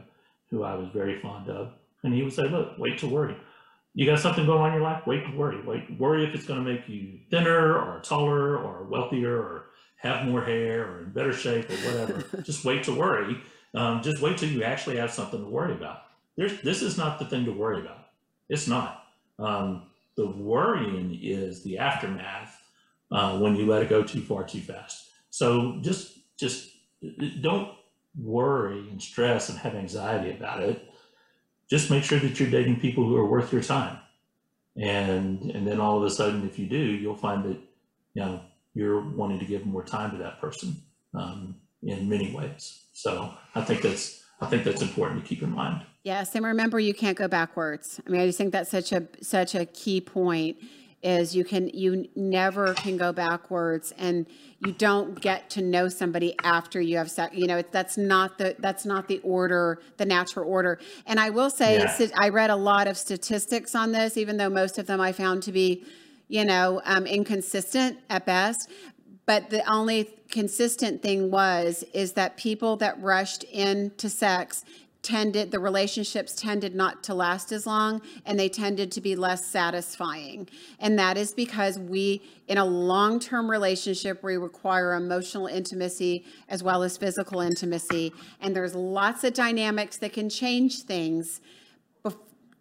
[0.49, 1.73] who I was very fond of
[2.03, 3.35] and he would say look wait to worry
[3.97, 5.59] you got something going on in your life, wait to worry.
[5.65, 10.27] Wait, worry if it's going to make you thinner or taller or wealthier or have
[10.27, 12.41] more hair or in better shape or whatever.
[12.43, 13.41] just wait to worry.
[13.73, 16.01] Um, just wait till you actually have something to worry about.
[16.38, 18.07] There's, this is not the thing to worry about.
[18.47, 19.03] It's not.
[19.39, 22.61] Um, the worrying is the aftermath
[23.11, 25.09] uh, when you let it go too far too fast.
[25.29, 26.69] So just just
[27.41, 27.71] don't
[28.19, 30.83] worry and stress and have anxiety about it.
[31.69, 33.99] Just make sure that you're dating people who are worth your time.
[34.75, 37.59] And and then all of a sudden, if you do, you'll find that
[38.13, 38.41] you know
[38.73, 40.75] you're wanting to give more time to that person
[41.13, 42.83] um, in many ways.
[42.93, 45.81] So I think that's I think that's important to keep in mind.
[46.08, 47.99] Yes, and remember you can't go backwards.
[48.08, 50.55] I mean, I just think that's such a such a key point
[51.03, 54.26] is you can you never can go backwards and
[54.66, 58.55] you don't get to know somebody after you have sex you know that's not the
[58.60, 62.08] that's not the order the natural order and i will say yeah.
[62.16, 65.43] i read a lot of statistics on this even though most of them i found
[65.43, 65.86] to be
[66.30, 68.68] you know um, inconsistent at best
[69.28, 74.66] but the only consistent thing was is that people that rushed into sex
[75.08, 79.47] tended the relationships tended not to last as long and they tended to be less
[79.47, 80.49] satisfying.
[80.80, 86.84] And that is because we in a long-term relationship we require emotional intimacy as well
[86.84, 88.12] as physical intimacy.
[88.41, 91.39] And there's lots of dynamics that can change things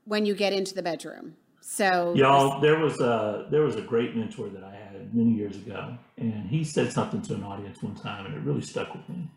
[0.05, 1.35] when you get into the bedroom.
[1.61, 5.57] So y'all there was a there was a great mentor that i had many years
[5.57, 9.09] ago and he said something to an audience one time and it really stuck with
[9.09, 9.29] me.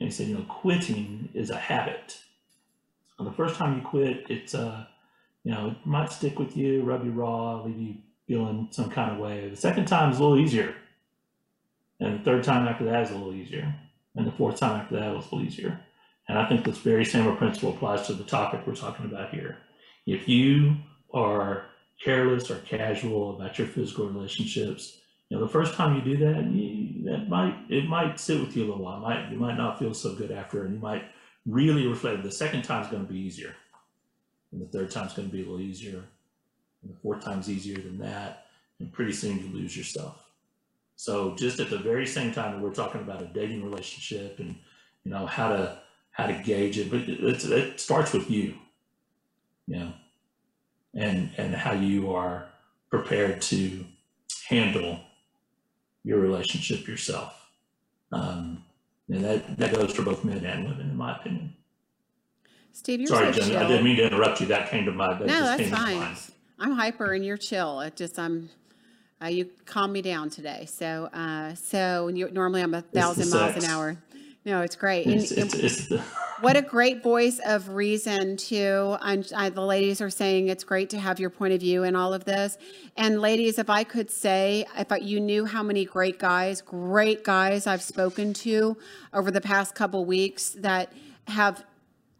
[0.00, 2.18] And he said you know quitting is a habit
[3.18, 4.84] the first time you quit, it's uh,
[5.44, 7.94] you know, it might stick with you, rub you raw, leave you
[8.26, 9.48] feeling some kind of way.
[9.48, 10.74] The second time is a little easier.
[12.00, 13.74] And the third time after that is a little easier.
[14.16, 15.80] And the fourth time after that is a little easier.
[16.28, 19.58] And I think this very same principle applies to the topic we're talking about here.
[20.06, 20.76] If you
[21.12, 21.66] are
[22.04, 24.98] careless or casual about your physical relationships,
[25.28, 28.56] you know, the first time you do that, you, that might it might sit with
[28.56, 28.98] you a little while.
[28.98, 31.04] It might you might not feel so good after, and you might
[31.46, 32.22] really reflect.
[32.22, 33.54] The second time is going to be easier.
[34.52, 36.04] And the third time is going to be a little easier.
[36.82, 38.46] And the fourth time is easier than that.
[38.78, 40.22] And pretty soon you lose yourself.
[40.96, 44.56] So just at the very same time that we're talking about a dating relationship and
[45.04, 45.78] you know how to
[46.12, 48.54] how to gauge it, but it, it starts with you,
[49.66, 49.92] you know,
[50.94, 52.46] and and how you are
[52.90, 53.84] prepared to
[54.48, 55.00] handle
[56.04, 57.48] your relationship yourself.
[58.12, 58.51] Um,
[59.08, 61.54] and that, that goes for both men and women, in my opinion.
[62.72, 63.58] Steve, you're Sorry, so Jen, chill.
[63.58, 64.46] I didn't mean to interrupt you.
[64.46, 65.20] That came to mind.
[65.20, 66.16] That no, that's fine.
[66.58, 67.80] I'm hyper and you're chill.
[67.80, 68.48] It just I'm
[69.22, 70.66] uh, you calm me down today.
[70.66, 73.96] So uh, so you, normally I'm a thousand miles an hour.
[74.44, 75.06] No, it's great.
[75.06, 75.98] It's, and, it's, it's the...
[76.40, 78.96] what a great voice of reason, too.
[79.00, 81.94] I'm, I, the ladies are saying it's great to have your point of view in
[81.94, 82.58] all of this.
[82.96, 87.22] And, ladies, if I could say, if I, you knew how many great guys, great
[87.22, 88.76] guys I've spoken to
[89.12, 90.92] over the past couple weeks that
[91.28, 91.64] have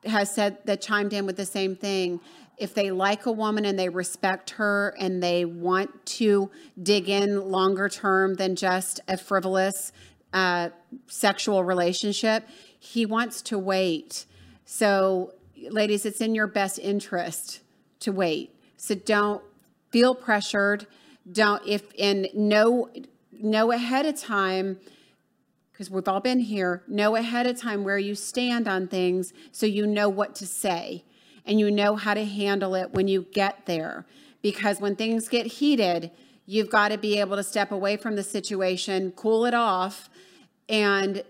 [0.05, 2.21] has said that chimed in with the same thing
[2.59, 6.51] if they like a woman and they respect her and they want to
[6.81, 9.93] dig in longer term than just a frivolous
[10.33, 10.71] uh,
[11.07, 12.47] sexual relationship,
[12.79, 14.27] he wants to wait.
[14.65, 15.35] So,
[15.71, 17.61] ladies, it's in your best interest
[18.01, 18.55] to wait.
[18.77, 19.43] So don't
[19.91, 20.87] feel pressured.
[21.31, 22.91] Don't if and know
[23.33, 24.79] know ahead of time
[25.71, 26.83] because we've all been here.
[26.89, 31.05] Know ahead of time where you stand on things so you know what to say
[31.47, 34.07] and you know how to handle it when you get there.
[34.43, 36.11] Because when things get heated,
[36.47, 40.11] you've got to be able to step away from the situation, cool it off,
[40.69, 41.23] and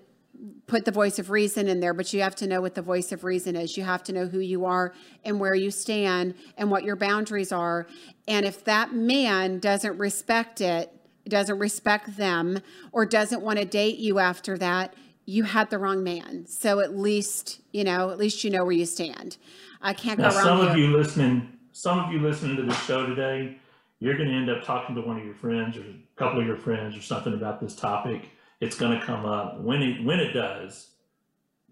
[0.67, 3.13] put the voice of reason in there, but you have to know what the voice
[3.13, 3.77] of reason is.
[3.77, 4.93] You have to know who you are
[5.25, 7.87] and where you stand and what your boundaries are.
[8.27, 10.93] And if that man doesn't respect it,
[11.29, 12.61] doesn't respect them,
[12.91, 16.47] or doesn't want to date you after that, you had the wrong man.
[16.47, 19.37] So at least, you know, at least you know where you stand.
[19.81, 20.45] I can't now, go wrong.
[20.45, 23.57] Some of you listening, some of you listening to the show today,
[24.01, 26.47] you're going to end up talking to one of your friends or a couple of
[26.47, 28.31] your friends or something about this topic
[28.63, 29.61] it's going to come up.
[29.61, 30.93] When it when it does,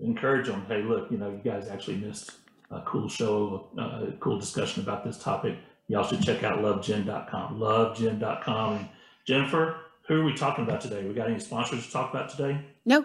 [0.00, 0.66] encourage them.
[0.66, 2.32] Hey, look, you know, you guys actually missed
[2.72, 5.56] a cool show, uh, a cool discussion about this topic.
[5.86, 6.58] Y'all should check out.
[6.58, 8.76] Lovejenn.com.
[8.76, 8.88] And
[9.24, 9.76] Jennifer,
[10.08, 11.04] who are we talking about today?
[11.04, 12.60] We got any sponsors to talk about today?
[12.84, 13.04] No.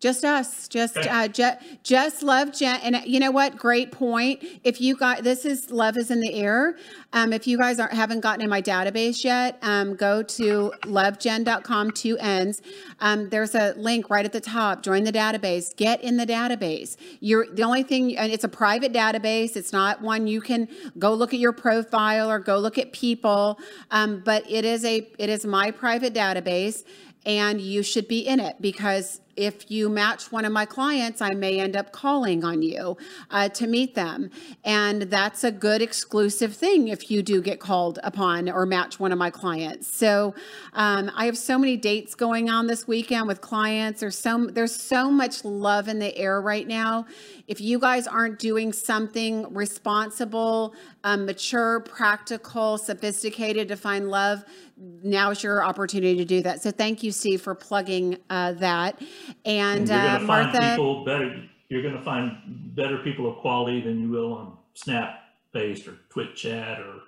[0.00, 2.80] Just us, just uh, ju- just love Jen.
[2.80, 3.58] And you know what?
[3.58, 4.42] Great point.
[4.64, 6.76] If you got this is love is in the air.
[7.12, 11.90] Um, if you guys aren't haven't gotten in my database yet, um, go to lovejenn.com.
[11.90, 12.62] Two ends.
[13.00, 14.82] Um, there's a link right at the top.
[14.82, 15.76] Join the database.
[15.76, 16.96] Get in the database.
[17.20, 19.54] You're the only thing, and it's a private database.
[19.54, 20.66] It's not one you can
[20.98, 23.60] go look at your profile or go look at people.
[23.90, 26.84] Um, but it is a it is my private database
[27.26, 31.30] and you should be in it because if you match one of my clients, I
[31.30, 32.98] may end up calling on you
[33.30, 34.30] uh, to meet them.
[34.64, 39.12] And that's a good exclusive thing if you do get called upon or match one
[39.12, 39.88] of my clients.
[39.88, 40.34] So
[40.74, 44.00] um, I have so many dates going on this weekend with clients.
[44.00, 47.06] There's so there's so much love in the air right now.
[47.50, 50.72] If you guys aren't doing something responsible,
[51.02, 54.44] um, mature, practical, sophisticated to find love,
[54.76, 56.62] now's your opportunity to do that.
[56.62, 59.02] So thank you, Steve, for plugging uh, that.
[59.44, 61.42] And, and uh, Martha, people better.
[61.68, 62.36] You're going to find
[62.76, 65.18] better people of quality than you will on Snap
[65.52, 67.00] based or Twitch chat or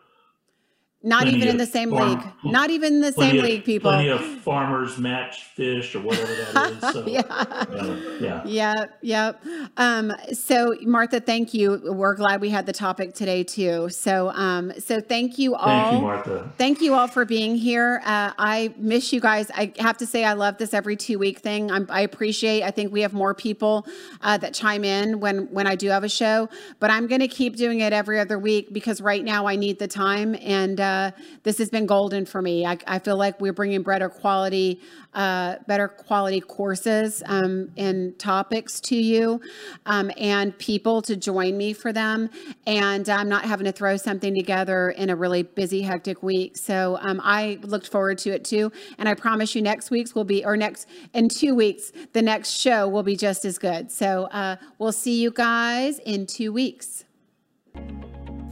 [1.05, 2.33] not even in the same farm, league.
[2.45, 3.91] Not even the same of, league, people.
[3.91, 6.83] Plenty of farmers match fish or whatever that is.
[6.93, 7.21] So, yeah.
[7.21, 8.45] Uh, yeah.
[8.45, 8.99] Yep.
[9.03, 9.45] Yep.
[9.77, 11.81] Um, so Martha, thank you.
[11.85, 13.89] We're glad we had the topic today too.
[13.89, 15.67] So, um, so thank you all.
[15.67, 16.53] Thank you, Martha.
[16.59, 18.03] Thank you all for being here.
[18.05, 19.51] Uh, I miss you guys.
[19.55, 21.71] I have to say, I love this every two week thing.
[21.71, 22.63] I'm, i appreciate.
[22.63, 23.87] I think we have more people
[24.21, 26.49] uh, that chime in when when I do have a show,
[26.79, 29.79] but I'm going to keep doing it every other week because right now I need
[29.79, 30.81] the time and.
[30.93, 31.11] Uh,
[31.43, 32.67] this has been golden for me.
[32.67, 34.81] I, I feel like we're bringing better quality,
[35.15, 39.41] uh, better quality courses um, and topics to you,
[39.87, 42.29] um, and people to join me for them.
[42.67, 46.59] And I'm not having to throw something together in a really busy, hectic week.
[46.59, 48.71] So um, I looked forward to it too.
[48.99, 52.51] And I promise you, next week's will be, or next in two weeks, the next
[52.51, 53.91] show will be just as good.
[53.91, 57.05] So uh, we'll see you guys in two weeks.